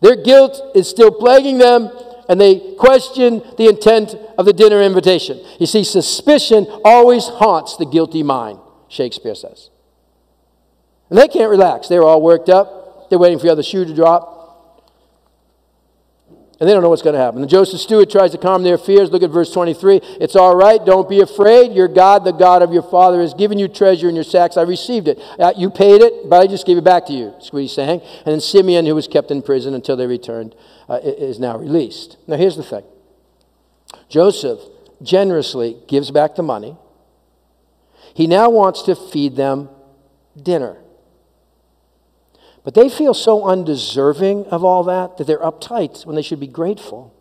Their 0.00 0.14
guilt 0.14 0.62
is 0.76 0.88
still 0.88 1.10
plaguing 1.10 1.58
them, 1.58 1.90
and 2.28 2.40
they 2.40 2.76
question 2.78 3.42
the 3.58 3.66
intent 3.68 4.14
of 4.38 4.46
the 4.46 4.52
dinner 4.52 4.80
invitation. 4.80 5.44
You 5.58 5.66
see, 5.66 5.82
suspicion 5.82 6.68
always 6.84 7.26
haunts 7.26 7.76
the 7.76 7.86
guilty 7.86 8.22
mind, 8.22 8.60
Shakespeare 8.88 9.34
says. 9.34 9.70
And 11.10 11.18
they 11.18 11.28
can't 11.28 11.50
relax. 11.50 11.88
They're 11.88 12.02
all 12.02 12.20
worked 12.20 12.48
up. 12.48 13.08
They're 13.10 13.18
waiting 13.18 13.38
for 13.38 13.44
the 13.46 13.52
other 13.52 13.62
shoe 13.62 13.84
to 13.84 13.94
drop. 13.94 14.36
And 16.58 16.66
they 16.66 16.72
don't 16.72 16.82
know 16.82 16.88
what's 16.88 17.02
going 17.02 17.14
to 17.14 17.20
happen. 17.20 17.42
And 17.42 17.50
Joseph 17.50 17.80
steward 17.80 18.08
tries 18.08 18.30
to 18.30 18.38
calm 18.38 18.62
their 18.62 18.78
fears. 18.78 19.10
Look 19.10 19.22
at 19.22 19.30
verse 19.30 19.52
23. 19.52 20.00
It's 20.20 20.34
all 20.34 20.56
right. 20.56 20.82
Don't 20.82 21.06
be 21.06 21.20
afraid. 21.20 21.72
Your 21.72 21.86
God, 21.86 22.24
the 22.24 22.32
God 22.32 22.62
of 22.62 22.72
your 22.72 22.82
father, 22.82 23.20
has 23.20 23.34
given 23.34 23.58
you 23.58 23.68
treasure 23.68 24.08
in 24.08 24.14
your 24.14 24.24
sacks. 24.24 24.56
I 24.56 24.62
received 24.62 25.06
it. 25.06 25.20
Uh, 25.38 25.52
you 25.54 25.68
paid 25.68 26.00
it, 26.00 26.30
but 26.30 26.40
I 26.40 26.46
just 26.46 26.66
gave 26.66 26.78
it 26.78 26.84
back 26.84 27.04
to 27.06 27.12
you. 27.12 27.32
That's 27.32 27.52
what 27.52 27.60
he's 27.60 27.72
saying. 27.72 28.00
And 28.24 28.32
then 28.32 28.40
Simeon, 28.40 28.86
who 28.86 28.94
was 28.94 29.06
kept 29.06 29.30
in 29.30 29.42
prison 29.42 29.74
until 29.74 29.96
they 29.96 30.06
returned, 30.06 30.54
uh, 30.88 30.98
is 31.02 31.38
now 31.38 31.58
released. 31.58 32.16
Now, 32.26 32.36
here's 32.36 32.56
the 32.56 32.62
thing 32.62 32.84
Joseph 34.08 34.60
generously 35.02 35.76
gives 35.88 36.10
back 36.10 36.36
the 36.36 36.42
money. 36.42 36.78
He 38.14 38.26
now 38.26 38.48
wants 38.48 38.80
to 38.84 38.94
feed 38.96 39.36
them 39.36 39.68
dinner. 40.42 40.78
But 42.66 42.74
they 42.74 42.88
feel 42.88 43.14
so 43.14 43.44
undeserving 43.44 44.46
of 44.46 44.64
all 44.64 44.82
that 44.82 45.18
that 45.18 45.28
they're 45.28 45.38
uptight 45.38 46.04
when 46.04 46.16
they 46.16 46.22
should 46.22 46.40
be 46.40 46.48
grateful. 46.48 47.14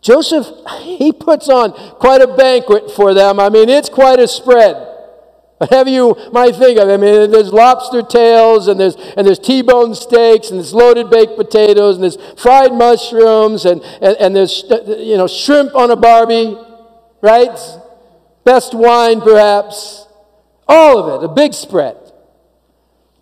Joseph, 0.00 0.46
he 0.82 1.10
puts 1.12 1.48
on 1.48 1.72
quite 1.72 2.20
a 2.20 2.28
banquet 2.28 2.92
for 2.92 3.12
them. 3.12 3.40
I 3.40 3.48
mean, 3.48 3.68
it's 3.68 3.88
quite 3.88 4.20
a 4.20 4.28
spread. 4.28 4.76
Whatever 5.58 5.90
you 5.90 6.16
might 6.30 6.54
think 6.54 6.78
of. 6.78 6.90
I 6.90 6.96
mean, 6.96 7.32
there's 7.32 7.52
lobster 7.52 8.02
tails, 8.02 8.68
and 8.68 8.78
there's, 8.78 8.94
and 9.16 9.26
there's 9.26 9.40
T-bone 9.40 9.96
steaks, 9.96 10.50
and 10.50 10.60
there's 10.60 10.72
loaded 10.72 11.10
baked 11.10 11.36
potatoes, 11.36 11.96
and 11.96 12.04
there's 12.04 12.18
fried 12.40 12.72
mushrooms, 12.72 13.64
and, 13.64 13.82
and, 14.00 14.16
and 14.18 14.36
there's, 14.36 14.62
you 14.86 15.16
know, 15.16 15.26
shrimp 15.26 15.74
on 15.74 15.90
a 15.90 15.96
barbie, 15.96 16.56
right? 17.20 17.58
Best 18.44 18.74
wine, 18.74 19.20
perhaps. 19.20 20.06
All 20.68 20.98
of 20.98 21.20
it, 21.20 21.26
a 21.26 21.28
big 21.28 21.52
spread. 21.52 21.96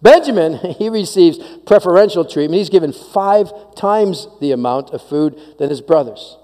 Benjamin, 0.02 0.54
he 0.78 0.88
receives 0.88 1.38
preferential 1.66 2.24
treatment. 2.24 2.58
He's 2.58 2.70
given 2.70 2.92
five 2.92 3.52
times 3.74 4.28
the 4.40 4.52
amount 4.52 4.90
of 4.90 5.02
food 5.02 5.38
than 5.58 5.70
his 5.70 5.80
brothers. 5.80 6.36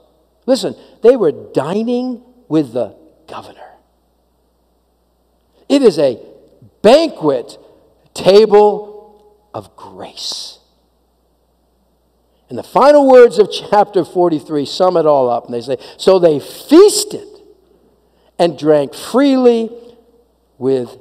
Listen, 0.47 0.77
they 1.03 1.17
were 1.17 1.33
dining 1.33 2.23
with 2.49 2.73
the 2.73 2.97
governor. 3.27 3.61
It 5.69 5.83
is 5.83 5.99
a 5.99 6.21
banquet 6.83 7.59
table 8.15 9.43
of 9.53 9.75
grace. 9.75 10.61
And 12.49 12.57
the 12.57 12.63
final 12.63 13.11
words 13.11 13.39
of 13.39 13.51
chapter 13.71 14.05
43 14.05 14.65
sum 14.67 14.97
it 14.97 15.07
all 15.07 15.29
up. 15.29 15.47
And 15.47 15.55
they 15.55 15.61
say, 15.61 15.79
So 15.97 16.19
they 16.19 16.39
feasted 16.39 17.27
and 18.39 18.59
drank 18.59 18.95
freely 18.95 19.71
with. 20.59 20.99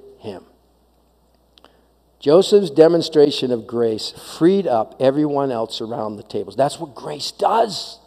Joseph's 2.25 2.71
demonstration 2.71 3.51
of 3.51 3.67
grace 3.67 4.11
freed 4.39 4.65
up 4.65 4.95
everyone 4.99 5.51
else 5.51 5.79
around 5.79 6.15
the 6.15 6.23
tables. 6.23 6.55
That's 6.55 6.79
what 6.79 6.95
grace 6.95 7.29
does. 7.29 7.99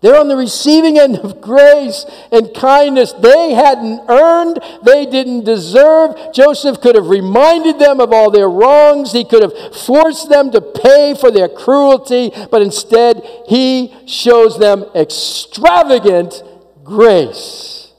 They're 0.00 0.18
on 0.18 0.26
the 0.26 0.34
receiving 0.34 0.98
end 0.98 1.18
of 1.18 1.40
grace 1.40 2.04
and 2.32 2.52
kindness 2.52 3.12
they 3.12 3.52
hadn't 3.52 4.10
earned, 4.10 4.58
they 4.84 5.06
didn't 5.06 5.44
deserve. 5.44 6.16
Joseph 6.34 6.80
could 6.80 6.96
have 6.96 7.06
reminded 7.06 7.78
them 7.78 8.00
of 8.00 8.12
all 8.12 8.32
their 8.32 8.50
wrongs, 8.50 9.12
he 9.12 9.24
could 9.24 9.42
have 9.42 9.76
forced 9.76 10.28
them 10.28 10.50
to 10.50 10.60
pay 10.60 11.14
for 11.14 11.30
their 11.30 11.48
cruelty, 11.48 12.32
but 12.50 12.60
instead, 12.60 13.22
he 13.46 13.94
shows 14.08 14.58
them 14.58 14.84
extravagant 14.96 16.42
grace. 16.82 17.92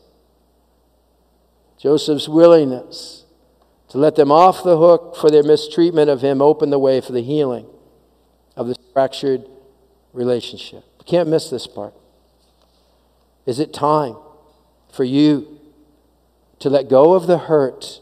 Joseph's 1.78 2.28
willingness 2.28 3.21
to 3.92 3.98
let 3.98 4.16
them 4.16 4.32
off 4.32 4.64
the 4.64 4.78
hook 4.78 5.18
for 5.18 5.30
their 5.30 5.44
mistreatment 5.44 6.10
of 6.10 6.22
him 6.22 6.42
opened 6.42 6.72
the 6.72 6.80
way 6.80 7.02
for 7.02 7.12
the 7.12 7.22
healing 7.22 7.66
of 8.56 8.68
this 8.68 8.78
fractured 8.94 9.46
relationship. 10.14 10.86
You 11.00 11.06
can't 11.06 11.28
miss 11.28 11.50
this 11.50 11.68
part. 11.68 11.94
Is 13.46 13.60
it 13.60 13.74
time 13.74 14.16
for 14.94 15.04
you 15.04 15.60
to 16.60 16.70
let 16.70 16.90
go 16.90 17.14
of 17.16 17.28
the 17.28 17.38
hurt 17.38 18.00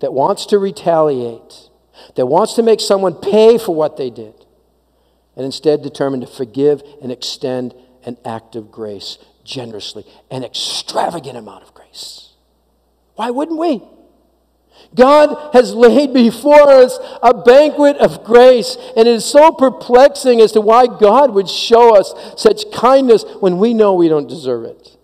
that 0.00 0.12
wants 0.12 0.46
to 0.46 0.58
retaliate, 0.58 1.68
that 2.16 2.26
wants 2.26 2.54
to 2.54 2.64
make 2.64 2.80
someone 2.80 3.14
pay 3.14 3.56
for 3.56 3.72
what 3.72 3.96
they 3.96 4.10
did, 4.10 4.34
and 5.36 5.44
instead 5.44 5.80
determine 5.82 6.22
to 6.22 6.26
forgive 6.26 6.82
and 7.00 7.12
extend 7.12 7.72
an 8.04 8.16
act 8.24 8.56
of 8.56 8.72
grace 8.72 9.18
generously, 9.44 10.04
an 10.32 10.42
extravagant 10.42 11.36
amount 11.36 11.62
of 11.62 11.72
grace? 11.72 12.30
Why 13.14 13.30
wouldn't 13.30 13.60
we? 13.60 13.80
God 14.94 15.50
has 15.52 15.74
laid 15.74 16.12
before 16.12 16.70
us 16.70 16.98
a 17.22 17.34
banquet 17.34 17.96
of 17.96 18.22
grace, 18.22 18.76
and 18.96 19.08
it 19.08 19.14
is 19.14 19.24
so 19.24 19.50
perplexing 19.50 20.40
as 20.40 20.52
to 20.52 20.60
why 20.60 20.86
God 20.86 21.34
would 21.34 21.48
show 21.48 21.96
us 21.96 22.14
such 22.40 22.70
kindness 22.72 23.24
when 23.40 23.58
we 23.58 23.74
know 23.74 23.94
we 23.94 24.08
don't 24.08 24.28
deserve 24.28 24.64
it. 24.64 24.96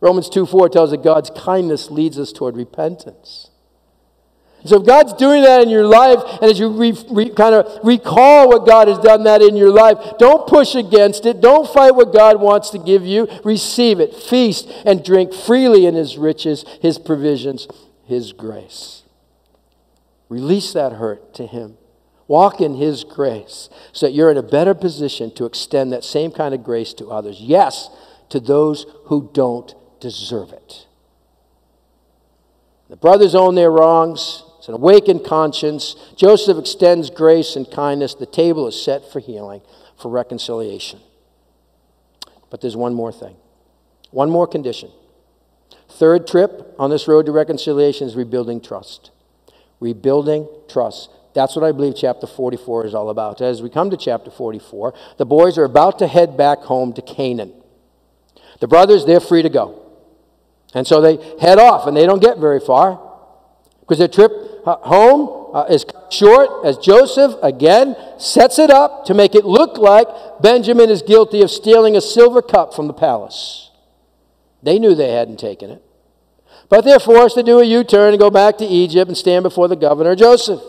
Romans 0.00 0.28
2 0.30 0.46
4 0.46 0.68
tells 0.68 0.92
us 0.92 0.98
that 0.98 1.04
God's 1.04 1.30
kindness 1.30 1.90
leads 1.90 2.18
us 2.18 2.32
toward 2.32 2.56
repentance. 2.56 3.50
So 4.64 4.80
if 4.80 4.86
God's 4.86 5.12
doing 5.14 5.42
that 5.42 5.62
in 5.62 5.68
your 5.68 5.86
life, 5.86 6.20
and 6.40 6.50
as 6.50 6.58
you 6.58 6.68
re, 6.68 6.96
re, 7.10 7.30
kind 7.30 7.54
of 7.54 7.80
recall 7.82 8.48
what 8.48 8.64
God 8.64 8.86
has 8.86 8.98
done 8.98 9.24
that 9.24 9.42
in 9.42 9.56
your 9.56 9.70
life, 9.70 9.98
don't 10.18 10.46
push 10.46 10.76
against 10.76 11.26
it. 11.26 11.40
Don't 11.40 11.68
fight 11.68 11.96
what 11.96 12.12
God 12.12 12.40
wants 12.40 12.70
to 12.70 12.78
give 12.78 13.04
you. 13.04 13.28
Receive 13.44 13.98
it. 13.98 14.14
Feast 14.14 14.68
and 14.86 15.04
drink 15.04 15.34
freely 15.34 15.86
in 15.86 15.94
His 15.94 16.16
riches, 16.16 16.64
His 16.80 16.98
provisions, 16.98 17.66
His 18.12 18.34
grace. 18.34 19.04
Release 20.28 20.74
that 20.74 20.92
hurt 20.92 21.32
to 21.34 21.46
Him. 21.46 21.78
Walk 22.28 22.60
in 22.60 22.74
His 22.74 23.04
grace 23.04 23.70
so 23.92 24.04
that 24.06 24.12
you're 24.12 24.30
in 24.30 24.36
a 24.36 24.42
better 24.42 24.74
position 24.74 25.34
to 25.34 25.46
extend 25.46 25.92
that 25.92 26.04
same 26.04 26.30
kind 26.30 26.52
of 26.52 26.62
grace 26.62 26.92
to 26.94 27.10
others. 27.10 27.40
Yes, 27.40 27.88
to 28.28 28.38
those 28.38 28.84
who 29.06 29.30
don't 29.32 29.74
deserve 29.98 30.52
it. 30.52 30.86
The 32.90 32.96
brothers 32.96 33.34
own 33.34 33.54
their 33.54 33.70
wrongs. 33.70 34.44
It's 34.58 34.68
an 34.68 34.74
awakened 34.74 35.24
conscience. 35.24 35.96
Joseph 36.14 36.58
extends 36.58 37.08
grace 37.08 37.56
and 37.56 37.70
kindness. 37.70 38.14
The 38.14 38.26
table 38.26 38.68
is 38.68 38.80
set 38.80 39.10
for 39.10 39.20
healing, 39.20 39.62
for 39.96 40.10
reconciliation. 40.10 41.00
But 42.50 42.60
there's 42.60 42.76
one 42.76 42.92
more 42.92 43.10
thing, 43.10 43.36
one 44.10 44.28
more 44.28 44.46
condition. 44.46 44.90
Third 46.02 46.26
trip 46.26 46.74
on 46.80 46.90
this 46.90 47.06
road 47.06 47.26
to 47.26 47.32
reconciliation 47.32 48.08
is 48.08 48.16
rebuilding 48.16 48.60
trust 48.60 49.12
rebuilding 49.78 50.48
trust. 50.68 51.10
That's 51.32 51.54
what 51.54 51.64
I 51.64 51.70
believe 51.70 51.94
chapter 51.96 52.26
44 52.26 52.86
is 52.86 52.92
all 52.92 53.08
about. 53.08 53.40
As 53.40 53.62
we 53.62 53.70
come 53.70 53.88
to 53.90 53.96
chapter 53.96 54.32
44, 54.32 54.94
the 55.18 55.24
boys 55.24 55.58
are 55.58 55.64
about 55.64 56.00
to 56.00 56.08
head 56.08 56.36
back 56.36 56.58
home 56.62 56.92
to 56.94 57.02
Canaan. 57.02 57.52
The 58.58 58.66
brothers, 58.66 59.04
they're 59.04 59.20
free 59.20 59.42
to 59.42 59.48
go. 59.48 59.80
And 60.74 60.88
so 60.88 61.00
they 61.00 61.18
head 61.40 61.60
off, 61.60 61.86
and 61.86 61.96
they 61.96 62.04
don't 62.04 62.20
get 62.20 62.38
very 62.38 62.58
far 62.58 63.00
because 63.78 63.98
their 63.98 64.08
trip 64.08 64.32
uh, 64.66 64.76
home 64.78 65.54
uh, 65.54 65.66
is 65.70 65.84
short 66.10 66.64
as 66.64 66.78
Joseph 66.78 67.34
again 67.44 67.94
sets 68.18 68.58
it 68.58 68.70
up 68.70 69.04
to 69.04 69.14
make 69.14 69.36
it 69.36 69.44
look 69.44 69.78
like 69.78 70.08
Benjamin 70.40 70.90
is 70.90 71.00
guilty 71.02 71.42
of 71.42 71.50
stealing 71.52 71.96
a 71.96 72.00
silver 72.00 72.42
cup 72.42 72.74
from 72.74 72.88
the 72.88 72.92
palace. 72.92 73.70
They 74.62 74.80
knew 74.80 74.96
they 74.96 75.12
hadn't 75.12 75.38
taken 75.38 75.70
it. 75.70 75.84
But 76.72 76.86
they're 76.86 76.98
forced 76.98 77.34
to 77.34 77.42
do 77.42 77.60
a 77.60 77.64
U 77.64 77.84
turn 77.84 78.14
and 78.14 78.18
go 78.18 78.30
back 78.30 78.56
to 78.56 78.64
Egypt 78.64 79.06
and 79.06 79.14
stand 79.14 79.42
before 79.42 79.68
the 79.68 79.76
governor 79.76 80.16
Joseph. 80.16 80.62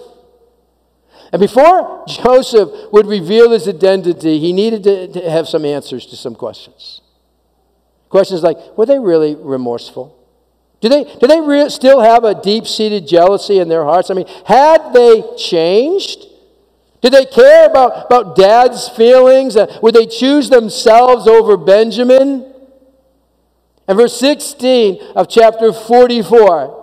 And 1.32 1.40
before 1.40 2.04
Joseph 2.10 2.92
would 2.92 3.08
reveal 3.08 3.52
his 3.52 3.70
identity, 3.70 4.38
he 4.38 4.52
needed 4.52 4.84
to, 4.84 5.08
to 5.14 5.32
have 5.32 5.48
some 5.48 5.64
answers 5.64 6.06
to 6.08 6.18
some 6.18 6.36
questions. 6.36 7.00
Questions 8.10 8.44
like 8.44 8.58
were 8.78 8.86
they 8.86 9.00
really 9.00 9.36
remorseful? 9.36 10.20
Do 10.82 10.90
they, 10.90 11.06
do 11.06 11.26
they 11.26 11.40
re- 11.40 11.70
still 11.70 12.02
have 12.02 12.26
a 12.26 12.36
deep 12.36 12.68
seated 12.68 13.08
jealousy 13.08 13.60
in 13.60 13.70
their 13.70 13.86
hearts? 13.86 14.12
I 14.12 14.16
mean, 14.16 14.28
had 14.46 14.92
they 14.92 15.24
changed? 15.38 16.26
Did 17.00 17.14
they 17.14 17.24
care 17.24 17.66
about, 17.66 18.08
about 18.08 18.36
dad's 18.36 18.90
feelings? 18.90 19.56
Uh, 19.56 19.80
would 19.82 19.96
they 19.96 20.08
choose 20.08 20.50
themselves 20.50 21.30
over 21.30 21.56
Benjamin? 21.56 22.53
And 23.88 23.98
verse 23.98 24.18
16 24.18 25.02
of 25.16 25.28
chapter 25.28 25.74
44, 25.74 26.82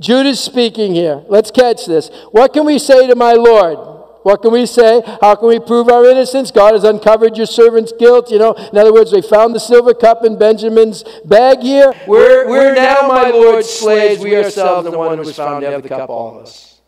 Judah 0.00 0.36
speaking 0.36 0.94
here. 0.94 1.24
Let's 1.28 1.50
catch 1.50 1.86
this. 1.86 2.10
What 2.30 2.52
can 2.52 2.64
we 2.64 2.78
say 2.78 3.06
to 3.06 3.16
my 3.16 3.32
Lord? 3.32 3.90
What 4.22 4.42
can 4.42 4.52
we 4.52 4.66
say? 4.66 5.02
How 5.20 5.34
can 5.34 5.48
we 5.48 5.58
prove 5.58 5.88
our 5.88 6.04
innocence? 6.04 6.50
God 6.50 6.74
has 6.74 6.84
uncovered 6.84 7.36
your 7.36 7.46
servant's 7.46 7.92
guilt. 7.92 8.30
You 8.30 8.38
know, 8.38 8.52
in 8.52 8.76
other 8.76 8.92
words, 8.92 9.10
they 9.10 9.22
found 9.22 9.54
the 9.54 9.60
silver 9.60 9.94
cup 9.94 10.24
in 10.24 10.38
Benjamin's 10.38 11.04
bag 11.24 11.60
here. 11.60 11.92
We're, 12.06 12.48
we're 12.48 12.74
now, 12.74 13.08
my 13.08 13.30
Lord's 13.30 13.68
slaves. 13.70 14.22
We 14.22 14.36
ourselves 14.36 14.90
the 14.90 14.96
one 14.96 15.18
who 15.18 15.24
was 15.24 15.36
found 15.36 15.62
to 15.62 15.70
have 15.70 15.82
the 15.82 15.88
cup, 15.88 16.10
all 16.10 16.36
of 16.36 16.42
us. 16.42 16.80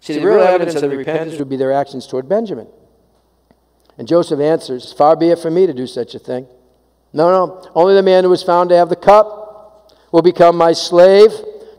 See, 0.00 0.14
the 0.14 0.26
real 0.26 0.40
evidence 0.40 0.76
of 0.76 0.90
the 0.90 0.96
repentance 0.96 1.38
would 1.38 1.50
be 1.50 1.56
their 1.56 1.72
actions 1.72 2.06
toward 2.06 2.28
Benjamin. 2.28 2.66
And 3.98 4.08
Joseph 4.08 4.40
answers, 4.40 4.94
Far 4.94 5.16
be 5.16 5.28
it 5.28 5.38
from 5.38 5.54
me 5.54 5.66
to 5.66 5.74
do 5.74 5.86
such 5.86 6.14
a 6.14 6.18
thing. 6.18 6.46
No, 7.12 7.30
no. 7.30 7.70
Only 7.74 7.94
the 7.94 8.02
man 8.02 8.24
who 8.24 8.30
was 8.30 8.42
found 8.42 8.70
to 8.70 8.76
have 8.76 8.88
the 8.88 8.96
cup 8.96 9.96
will 10.12 10.22
become 10.22 10.56
my 10.56 10.72
slave. 10.72 11.30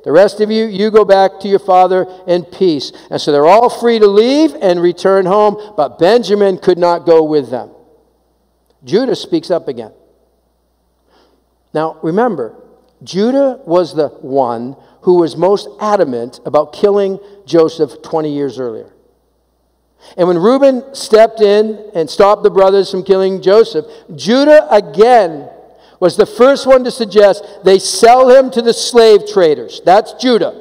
The 0.04 0.12
rest 0.12 0.42
of 0.42 0.50
you, 0.50 0.66
you 0.66 0.90
go 0.92 1.06
back 1.06 1.40
to 1.42 1.48
your 1.48 1.60
father 1.60 2.08
in 2.28 2.44
peace. 2.44 2.92
And 3.10 3.22
so 3.22 3.32
they're 3.32 3.46
all 3.46 3.70
free 3.70 4.00
to 4.00 4.08
leave 4.08 4.56
and 4.62 4.82
return 4.82 5.26
home, 5.26 5.74
but 5.78 6.00
Benjamin 6.00 6.58
could 6.58 6.78
not 6.78 7.06
go 7.06 7.24
with 7.24 7.50
them. 7.50 7.72
Judah 8.84 9.16
speaks 9.16 9.52
up 9.52 9.68
again. 9.68 9.94
Now, 11.74 12.00
remember, 12.02 12.56
Judah 13.04 13.60
was 13.66 13.96
the 13.96 14.10
one 14.10 14.76
who 15.02 15.20
was 15.20 15.38
most 15.38 15.70
adamant 15.80 16.40
about 16.46 16.74
killing 16.74 17.20
Joseph 17.46 18.02
20 18.02 18.34
years 18.34 18.60
earlier. 18.60 18.92
And 20.18 20.28
when 20.28 20.38
Reuben 20.38 20.94
stepped 20.94 21.42
in 21.42 21.90
and 21.94 22.10
stopped 22.10 22.44
the 22.44 22.50
brothers 22.50 22.92
from 22.92 23.04
killing 23.04 23.42
Joseph, 23.42 23.86
Judah 24.16 24.68
again 24.74 25.50
was 26.00 26.18
the 26.18 26.26
first 26.26 26.66
one 26.68 26.84
to 26.84 26.92
suggest 26.92 27.46
they 27.64 27.80
sell 27.80 28.30
him 28.30 28.50
to 28.52 28.62
the 28.62 28.74
slave 28.74 29.28
traders. 29.28 29.82
That's 29.86 30.14
Judah. 30.14 30.61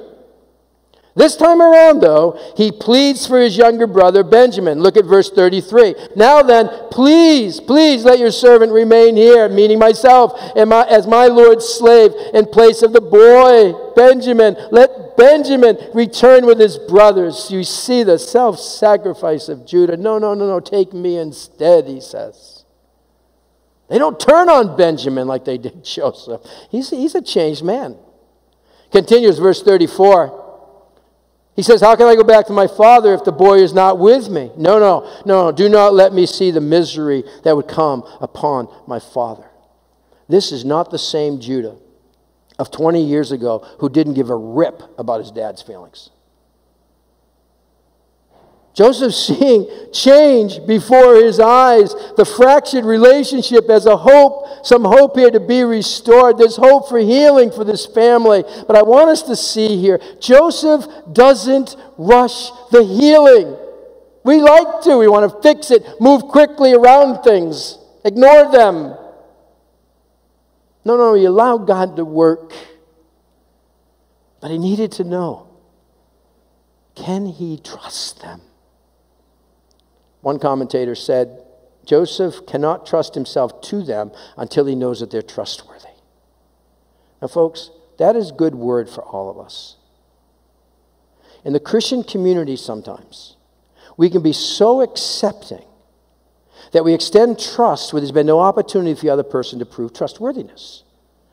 This 1.20 1.37
time 1.37 1.61
around, 1.61 2.00
though, 2.00 2.40
he 2.56 2.72
pleads 2.72 3.26
for 3.26 3.38
his 3.38 3.54
younger 3.54 3.87
brother 3.87 4.24
Benjamin. 4.24 4.80
Look 4.80 4.96
at 4.96 5.04
verse 5.04 5.28
33. 5.28 5.94
Now 6.16 6.42
then, 6.42 6.70
please, 6.90 7.61
please 7.61 8.06
let 8.06 8.18
your 8.18 8.30
servant 8.30 8.72
remain 8.72 9.16
here, 9.16 9.46
meaning 9.50 9.78
myself, 9.78 10.33
my, 10.56 10.87
as 10.88 11.06
my 11.06 11.26
Lord's 11.26 11.66
slave, 11.68 12.12
in 12.33 12.46
place 12.46 12.80
of 12.80 12.94
the 12.94 13.02
boy 13.02 13.74
Benjamin. 13.94 14.56
Let 14.72 15.18
Benjamin 15.18 15.76
return 15.92 16.46
with 16.46 16.59
his 16.59 16.78
brothers. 16.78 17.50
You 17.50 17.64
see 17.64 18.02
the 18.02 18.18
self 18.18 18.59
sacrifice 18.59 19.50
of 19.50 19.66
Judah. 19.66 19.98
No, 19.98 20.18
no, 20.18 20.33
no, 20.33 20.46
no, 20.46 20.59
take 20.59 20.94
me 20.94 21.18
instead, 21.18 21.87
he 21.87 22.00
says. 22.00 22.64
They 23.90 23.98
don't 23.98 24.18
turn 24.18 24.48
on 24.48 24.74
Benjamin 24.74 25.28
like 25.28 25.44
they 25.44 25.59
did 25.59 25.85
Joseph. 25.85 26.40
He's, 26.70 26.88
he's 26.88 27.14
a 27.14 27.20
changed 27.20 27.62
man. 27.62 27.98
Continues 28.90 29.38
verse 29.38 29.62
34. 29.62 30.39
He 31.61 31.64
says, 31.64 31.83
How 31.83 31.94
can 31.94 32.07
I 32.07 32.16
go 32.16 32.25
back 32.25 32.46
to 32.46 32.55
my 32.55 32.66
father 32.66 33.12
if 33.12 33.23
the 33.23 33.33
boy 33.33 33.59
is 33.59 33.75
not 33.75 33.99
with 33.99 34.31
me? 34.31 34.51
No, 34.57 34.79
no, 34.79 35.23
no, 35.27 35.53
do 35.53 35.68
not 35.68 35.92
let 35.92 36.11
me 36.11 36.25
see 36.25 36.51
the 36.51 36.59
misery 36.59 37.23
that 37.44 37.55
would 37.55 37.68
come 37.68 38.03
upon 38.18 38.75
my 38.87 38.99
father. 38.99 39.44
This 40.27 40.53
is 40.53 40.64
not 40.64 40.90
the 40.90 40.99
same 40.99 41.38
Judah 41.38 41.77
of 42.59 42.70
20 42.70 43.05
years 43.05 43.31
ago 43.31 43.59
who 43.79 43.90
didn't 43.90 44.14
give 44.14 44.31
a 44.31 44.37
rip 44.37 44.83
about 44.99 45.20
his 45.20 45.31
dad's 45.31 45.61
feelings. 45.61 46.09
Joseph 48.72 49.14
seeing 49.14 49.68
change 49.92 50.64
before 50.66 51.16
his 51.16 51.40
eyes, 51.40 51.94
the 52.16 52.24
fractured 52.24 52.85
relationship 52.85 53.68
as 53.68 53.87
a 53.87 53.96
hope, 53.96 54.64
some 54.64 54.85
hope 54.85 55.16
here 55.16 55.30
to 55.30 55.40
be 55.40 55.64
restored. 55.64 56.38
There's 56.38 56.56
hope 56.56 56.88
for 56.88 56.98
healing 56.98 57.50
for 57.50 57.64
this 57.64 57.87
family. 57.87 58.44
But 58.66 58.76
I 58.76 58.83
want 58.83 59.11
us 59.11 59.22
to 59.22 59.37
see 59.37 59.76
here 59.76 60.00
Joseph 60.20 60.87
doesn't 61.12 61.76
rush 61.98 62.50
the 62.70 62.85
healing. 62.85 63.56
We 64.24 64.40
like 64.40 64.83
to, 64.83 64.98
we 64.98 65.09
want 65.09 65.30
to 65.30 65.42
fix 65.42 65.70
it, 65.70 65.83
move 66.00 66.22
quickly 66.24 66.72
around 66.72 67.22
things, 67.22 67.78
ignore 68.04 68.52
them. 68.52 68.94
No, 70.85 70.96
no, 70.96 71.14
he 71.14 71.24
allowed 71.24 71.66
God 71.66 71.96
to 71.96 72.04
work. 72.04 72.52
But 74.40 74.50
he 74.50 74.59
needed 74.59 74.92
to 74.92 75.04
know 75.04 75.48
can 76.94 77.26
he 77.26 77.59
trust 77.59 78.20
them? 78.20 78.42
One 80.20 80.38
commentator 80.38 80.94
said, 80.94 81.44
Joseph 81.85 82.46
cannot 82.46 82.87
trust 82.87 83.14
himself 83.14 83.61
to 83.62 83.83
them 83.83 84.12
until 84.37 84.66
he 84.66 84.74
knows 84.74 85.00
that 85.00 85.11
they're 85.11 85.22
trustworthy. 85.22 85.88
Now, 87.22 87.28
folks, 87.28 87.70
that 87.98 88.16
is 88.16 88.33
good 88.33 88.54
word 88.54 88.88
for 88.88 89.02
all 89.02 89.30
of 89.30 89.38
us. 89.38 89.76
In 91.44 91.52
the 91.52 91.61
Christian 91.61 92.02
community, 92.02 92.56
sometimes, 92.56 93.37
we 93.96 94.11
can 94.11 94.22
be 94.22 94.33
so 94.33 94.83
accepting 94.83 95.64
that 96.72 96.85
we 96.85 96.92
extend 96.94 97.38
trust 97.38 97.92
where 97.92 98.00
there's 98.00 98.12
been 98.12 98.26
no 98.26 98.40
opportunity 98.40 98.94
for 98.94 99.02
the 99.02 99.11
other 99.11 99.22
person 99.22 99.59
to 99.59 99.66
prove 99.66 99.92
trustworthiness. 99.92 100.85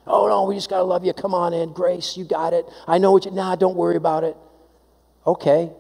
Oh, 0.05 0.27
no, 0.27 0.45
we 0.45 0.55
just 0.55 0.69
got 0.69 0.77
to 0.77 0.83
love 0.83 1.03
you. 1.03 1.11
Come 1.13 1.33
on 1.33 1.53
in. 1.53 1.73
Grace, 1.73 2.15
you 2.15 2.23
got 2.23 2.53
it. 2.53 2.65
I 2.87 2.97
know 2.97 3.11
what 3.11 3.25
you, 3.25 3.31
nah, 3.31 3.55
don't 3.55 3.75
worry 3.75 3.97
about 3.97 4.23
it. 4.23 4.37
Okay. 5.25 5.71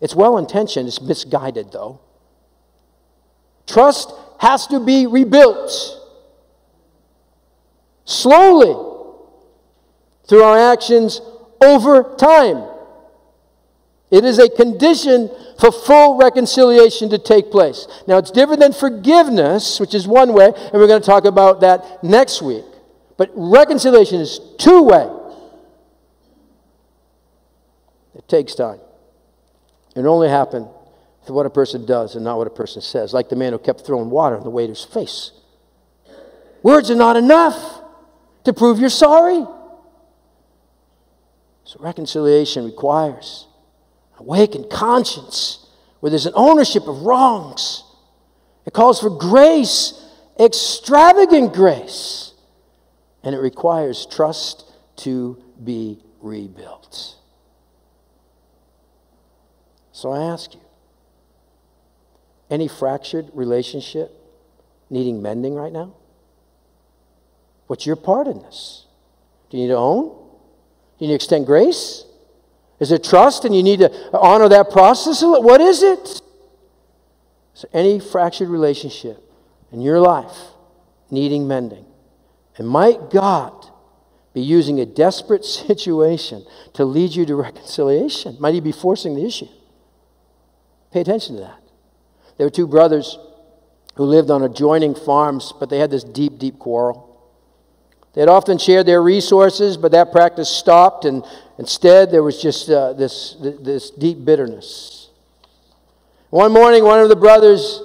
It's 0.00 0.14
well 0.14 0.36
intentioned, 0.36 0.86
it's 0.86 1.00
misguided, 1.00 1.72
though. 1.72 2.00
Trust 3.68 4.12
has 4.40 4.66
to 4.68 4.80
be 4.80 5.06
rebuilt 5.06 5.70
slowly 8.06 8.74
through 10.26 10.42
our 10.42 10.72
actions 10.72 11.20
over 11.60 12.14
time. 12.16 12.66
It 14.10 14.24
is 14.24 14.38
a 14.38 14.48
condition 14.48 15.30
for 15.60 15.70
full 15.70 16.16
reconciliation 16.16 17.10
to 17.10 17.18
take 17.18 17.50
place. 17.50 17.86
Now, 18.06 18.16
it's 18.16 18.30
different 18.30 18.60
than 18.60 18.72
forgiveness, 18.72 19.78
which 19.78 19.94
is 19.94 20.08
one 20.08 20.32
way, 20.32 20.46
and 20.46 20.72
we're 20.72 20.86
going 20.86 21.02
to 21.02 21.06
talk 21.06 21.26
about 21.26 21.60
that 21.60 22.02
next 22.02 22.40
week. 22.40 22.64
But 23.18 23.30
reconciliation 23.34 24.20
is 24.20 24.40
two 24.56 24.82
way. 24.82 25.10
It 28.14 28.26
takes 28.28 28.54
time. 28.54 28.80
It 29.94 30.06
only 30.06 30.30
happen 30.30 30.68
what 31.32 31.46
a 31.46 31.50
person 31.50 31.84
does 31.84 32.14
and 32.14 32.24
not 32.24 32.38
what 32.38 32.46
a 32.46 32.50
person 32.50 32.82
says, 32.82 33.12
like 33.12 33.28
the 33.28 33.36
man 33.36 33.52
who 33.52 33.58
kept 33.58 33.84
throwing 33.84 34.10
water 34.10 34.36
in 34.36 34.42
the 34.42 34.50
waiter's 34.50 34.84
face. 34.84 35.32
Words 36.62 36.90
are 36.90 36.96
not 36.96 37.16
enough 37.16 37.82
to 38.44 38.52
prove 38.52 38.78
you're 38.78 38.88
sorry. 38.88 39.44
So, 41.64 41.78
reconciliation 41.80 42.64
requires 42.64 43.46
awakened 44.18 44.70
conscience 44.70 45.66
where 46.00 46.10
there's 46.10 46.26
an 46.26 46.32
ownership 46.34 46.86
of 46.86 47.02
wrongs. 47.02 47.84
It 48.66 48.72
calls 48.72 49.00
for 49.00 49.10
grace, 49.10 49.94
extravagant 50.38 51.52
grace, 51.52 52.32
and 53.22 53.34
it 53.34 53.38
requires 53.38 54.06
trust 54.06 54.64
to 54.96 55.42
be 55.62 55.98
rebuilt. 56.20 57.16
So 59.92 60.12
I 60.12 60.22
ask 60.22 60.54
you 60.54 60.60
any 62.50 62.68
fractured 62.68 63.30
relationship 63.34 64.12
needing 64.90 65.22
mending 65.22 65.54
right 65.54 65.72
now? 65.72 65.94
What's 67.66 67.86
your 67.86 67.96
part 67.96 68.26
in 68.26 68.38
this? 68.40 68.86
Do 69.50 69.56
you 69.56 69.64
need 69.64 69.68
to 69.70 69.76
own? 69.76 70.08
Do 70.08 71.04
you 71.04 71.06
need 71.06 71.12
to 71.12 71.14
extend 71.16 71.46
grace? 71.46 72.04
Is 72.80 72.92
it 72.92 73.04
trust 73.04 73.44
and 73.44 73.54
you 73.54 73.62
need 73.62 73.80
to 73.80 74.16
honor 74.16 74.48
that 74.48 74.70
process? 74.70 75.22
What 75.22 75.60
is 75.60 75.82
it? 75.82 76.22
So, 77.54 77.68
any 77.72 77.98
fractured 77.98 78.48
relationship 78.48 79.20
in 79.72 79.80
your 79.80 80.00
life 80.00 80.36
needing 81.10 81.48
mending. 81.48 81.84
And 82.56 82.68
might 82.68 83.10
God 83.10 83.66
be 84.32 84.40
using 84.40 84.80
a 84.80 84.86
desperate 84.86 85.44
situation 85.44 86.44
to 86.74 86.84
lead 86.84 87.14
you 87.14 87.26
to 87.26 87.34
reconciliation? 87.34 88.36
Might 88.38 88.54
He 88.54 88.60
be 88.60 88.72
forcing 88.72 89.14
the 89.14 89.24
issue? 89.24 89.48
Pay 90.92 91.00
attention 91.00 91.36
to 91.36 91.42
that. 91.42 91.60
There 92.38 92.46
were 92.46 92.50
two 92.50 92.68
brothers 92.68 93.18
who 93.96 94.04
lived 94.04 94.30
on 94.30 94.42
adjoining 94.42 94.94
farms, 94.94 95.52
but 95.58 95.68
they 95.68 95.80
had 95.80 95.90
this 95.90 96.04
deep, 96.04 96.38
deep 96.38 96.58
quarrel. 96.58 97.04
They 98.14 98.22
had 98.22 98.28
often 98.28 98.58
shared 98.58 98.86
their 98.86 99.02
resources, 99.02 99.76
but 99.76 99.92
that 99.92 100.12
practice 100.12 100.48
stopped, 100.48 101.04
and 101.04 101.24
instead 101.58 102.10
there 102.10 102.22
was 102.22 102.40
just 102.40 102.70
uh, 102.70 102.92
this, 102.92 103.36
this 103.40 103.90
deep 103.90 104.24
bitterness. 104.24 105.10
One 106.30 106.52
morning, 106.52 106.84
one 106.84 107.00
of 107.00 107.08
the 107.08 107.16
brothers, 107.16 107.82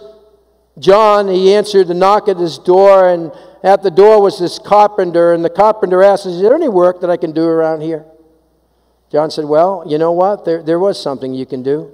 John, 0.77 1.27
he 1.27 1.53
answered 1.53 1.87
the 1.87 1.93
knock 1.95 2.27
at 2.27 2.37
his 2.37 2.59
door, 2.59 3.09
and 3.09 3.31
at 3.63 3.81
the 3.81 3.91
door 3.91 4.21
was 4.21 4.39
this 4.39 4.59
carpenter, 4.59 5.33
and 5.33 5.43
the 5.43 5.49
carpenter 5.49 6.03
asked, 6.03 6.25
Is 6.25 6.41
there 6.41 6.53
any 6.53 6.69
work 6.69 7.01
that 7.01 7.09
I 7.09 7.17
can 7.17 7.31
do 7.31 7.45
around 7.45 7.81
here? 7.81 8.05
John 9.11 9.31
said, 9.31 9.45
Well, 9.45 9.83
you 9.87 9.97
know 9.97 10.11
what? 10.11 10.45
There, 10.45 10.61
there 10.61 10.79
was 10.79 11.01
something 11.01 11.33
you 11.33 11.45
can 11.45 11.63
do. 11.63 11.91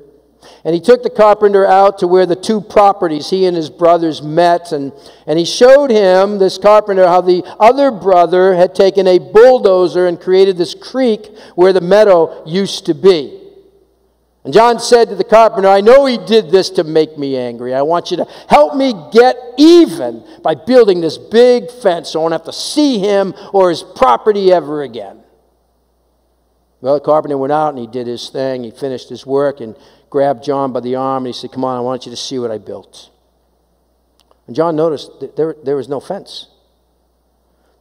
And 0.64 0.74
he 0.74 0.82
took 0.82 1.04
the 1.04 1.10
carpenter 1.10 1.66
out 1.66 2.00
to 2.00 2.08
where 2.08 2.26
the 2.26 2.36
two 2.36 2.62
properties 2.62 3.30
he 3.30 3.46
and 3.46 3.56
his 3.56 3.70
brothers 3.70 4.22
met. 4.22 4.72
And, 4.72 4.94
and 5.28 5.40
he 5.40 5.46
showed 5.46 5.90
him, 5.90 6.38
this 6.38 6.58
carpenter, 6.58 7.06
how 7.08 7.22
the 7.22 7.44
other 7.60 7.92
brother 7.92 8.56
had 8.56 8.76
taken 8.76 9.08
a 9.08 9.20
bulldozer 9.20 10.08
and 10.08 10.20
created 10.20 10.58
this 10.58 10.74
creek 10.74 11.28
where 11.56 11.74
the 11.74 11.82
meadow 11.82 12.44
used 12.46 12.86
to 12.88 12.94
be. 12.94 13.40
And 14.44 14.54
John 14.54 14.80
said 14.80 15.10
to 15.10 15.16
the 15.16 15.24
carpenter, 15.24 15.68
I 15.68 15.82
know 15.82 16.06
he 16.06 16.18
did 16.18 16.50
this 16.50 16.70
to 16.72 16.84
make 16.84 17.18
me 17.18 17.36
angry. 17.36 17.74
I 17.74 17.82
want 17.82 18.10
you 18.10 18.18
to 18.18 18.28
help 18.48 18.76
me 18.76 18.94
get 19.12 19.36
even 19.58 20.24
by 20.42 20.56
building 20.56 21.02
this 21.02 21.18
big 21.18 21.70
fence 21.70 22.12
so 22.12 22.20
I 22.20 22.22
won't 22.24 22.32
have 22.32 22.46
to 22.46 22.54
see 22.54 23.00
him 23.00 23.34
or 23.54 23.70
his 23.70 23.84
property 23.84 24.52
ever 24.52 24.82
again. 24.82 25.24
Well, 26.82 26.94
the 26.94 27.02
carpenter 27.02 27.38
went 27.38 27.52
out 27.52 27.70
and 27.70 27.78
he 27.78 27.88
did 27.88 28.08
his 28.08 28.30
thing. 28.30 28.64
He 28.64 28.72
finished 28.72 29.10
his 29.10 29.26
work 29.26 29.60
and 29.60 29.76
grabbed 30.10 30.44
John 30.44 30.72
by 30.72 30.80
the 30.80 30.96
arm 30.96 31.26
and 31.26 31.34
he 31.34 31.40
said, 31.40 31.52
Come 31.52 31.64
on, 31.64 31.78
I 31.78 31.82
want 31.82 32.06
you 32.06 32.12
to 32.12 32.18
see 32.18 32.40
what 32.40 32.52
I 32.52 32.58
built. 32.58 33.10
And 34.48 34.56
John 34.56 34.76
noticed 34.76 35.20
that 35.20 35.36
there, 35.36 35.56
there 35.64 35.76
was 35.76 35.88
no 35.88 36.00
fence. 36.00 36.48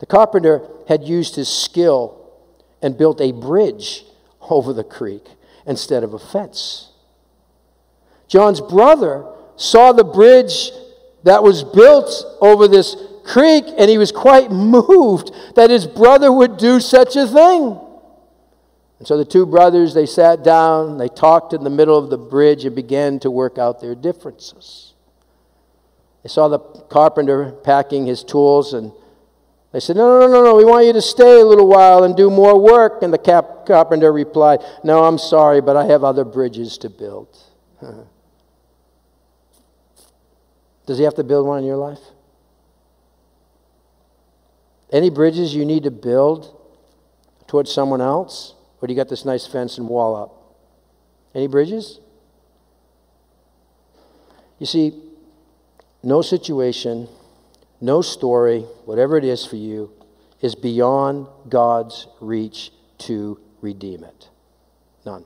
The 0.01 0.07
carpenter 0.07 0.63
had 0.87 1.03
used 1.03 1.37
his 1.37 1.49
skill 1.49 2.31
and 2.83 2.97
built 2.97 3.21
a 3.21 3.33
bridge 3.33 4.05
over 4.43 4.73
the 4.73 4.85
creek 4.85 5.25
instead 5.67 6.05
of 6.05 6.15
a 6.15 6.19
fence. 6.19 6.91
John's 8.27 8.61
brother 8.61 9.25
saw 9.57 9.93
the 9.93 10.05
bridge 10.05 10.71
that 11.25 11.43
was 11.43 11.65
built 11.65 12.25
over 12.41 12.69
this 12.69 12.97
creek 13.25 13.65
and 13.77 13.91
he 13.91 13.99
was 13.99 14.13
quite 14.13 14.51
moved 14.53 15.31
that 15.57 15.71
his 15.71 15.87
brother 15.87 16.33
would 16.33 16.57
do 16.57 16.81
such 16.81 17.17
a 17.17 17.27
thing. 17.27 17.81
And 18.99 19.07
so 19.07 19.17
the 19.17 19.25
two 19.25 19.47
brothers, 19.47 19.95
they 19.95 20.07
sat 20.07 20.43
down, 20.43 20.99
they 20.99 21.09
talked 21.09 21.53
in 21.53 21.63
the 21.63 21.71
middle 21.71 21.97
of 21.97 22.11
the 22.11 22.19
bridge 22.19 22.65
and 22.65 22.75
began 22.75 23.21
to 23.21 23.31
work 23.31 23.57
out 23.57 23.81
their 23.81 23.95
differences. 23.95 24.95
They 26.23 26.29
saw 26.29 26.49
the 26.49 26.59
carpenter 26.59 27.53
packing 27.53 28.07
his 28.07 28.25
tools 28.25 28.75
and 28.75 28.93
they 29.73 29.81
said, 29.81 29.97
No, 29.97 30.19
no, 30.19 30.27
no, 30.27 30.43
no, 30.43 30.57
we 30.57 30.65
want 30.65 30.87
you 30.87 30.93
to 30.95 31.03
stay 31.03 31.41
a 31.41 31.45
little 31.45 31.69
while 31.69 32.03
and 32.05 32.17
do 32.17 32.31
more 32.31 32.59
work. 32.59 33.03
And 33.03 33.13
the 33.13 33.19
cap- 33.19 33.67
carpenter 33.67 34.13
replied, 34.13 34.61
No, 34.83 35.05
I'm 35.05 35.19
sorry, 35.19 35.61
but 35.61 35.77
I 35.77 35.85
have 35.87 36.03
other 36.05 36.25
bridges 36.25 36.79
to 36.79 36.91
build. 36.91 37.39
Does 40.87 40.97
he 40.99 41.05
have 41.05 41.15
to 41.17 41.25
build 41.25 41.47
one 41.47 41.59
in 41.59 41.67
your 41.67 41.77
life? 41.77 42.01
Any 44.91 45.11
bridges 45.11 45.55
you 45.55 45.67
need 45.67 45.83
to 45.83 45.91
build 45.91 46.59
towards 47.47 47.71
someone 47.71 48.01
else? 48.01 48.55
Or 48.81 48.87
do 48.87 48.93
you 48.93 48.97
got 48.97 49.09
this 49.09 49.25
nice 49.25 49.47
fence 49.47 49.79
and 49.79 49.89
wall 49.89 50.15
up? 50.17 50.57
Any 51.35 51.47
bridges? 51.47 52.01
You 54.59 54.67
see, 54.67 54.95
no 56.03 56.23
situation, 56.23 57.09
no 57.81 58.03
story, 58.03 58.61
whatever 58.85 59.17
it 59.17 59.25
is 59.25 59.45
for 59.45 59.57
you, 59.57 59.91
is 60.41 60.55
beyond 60.55 61.27
God's 61.49 62.07
reach 62.21 62.71
to 62.99 63.41
redeem 63.61 64.05
it. 64.05 64.29
None. 65.05 65.25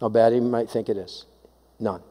How 0.00 0.08
bad 0.08 0.32
he 0.32 0.40
might 0.40 0.70
think 0.70 0.88
it 0.88 0.96
is. 0.96 1.24
None. 1.78 2.02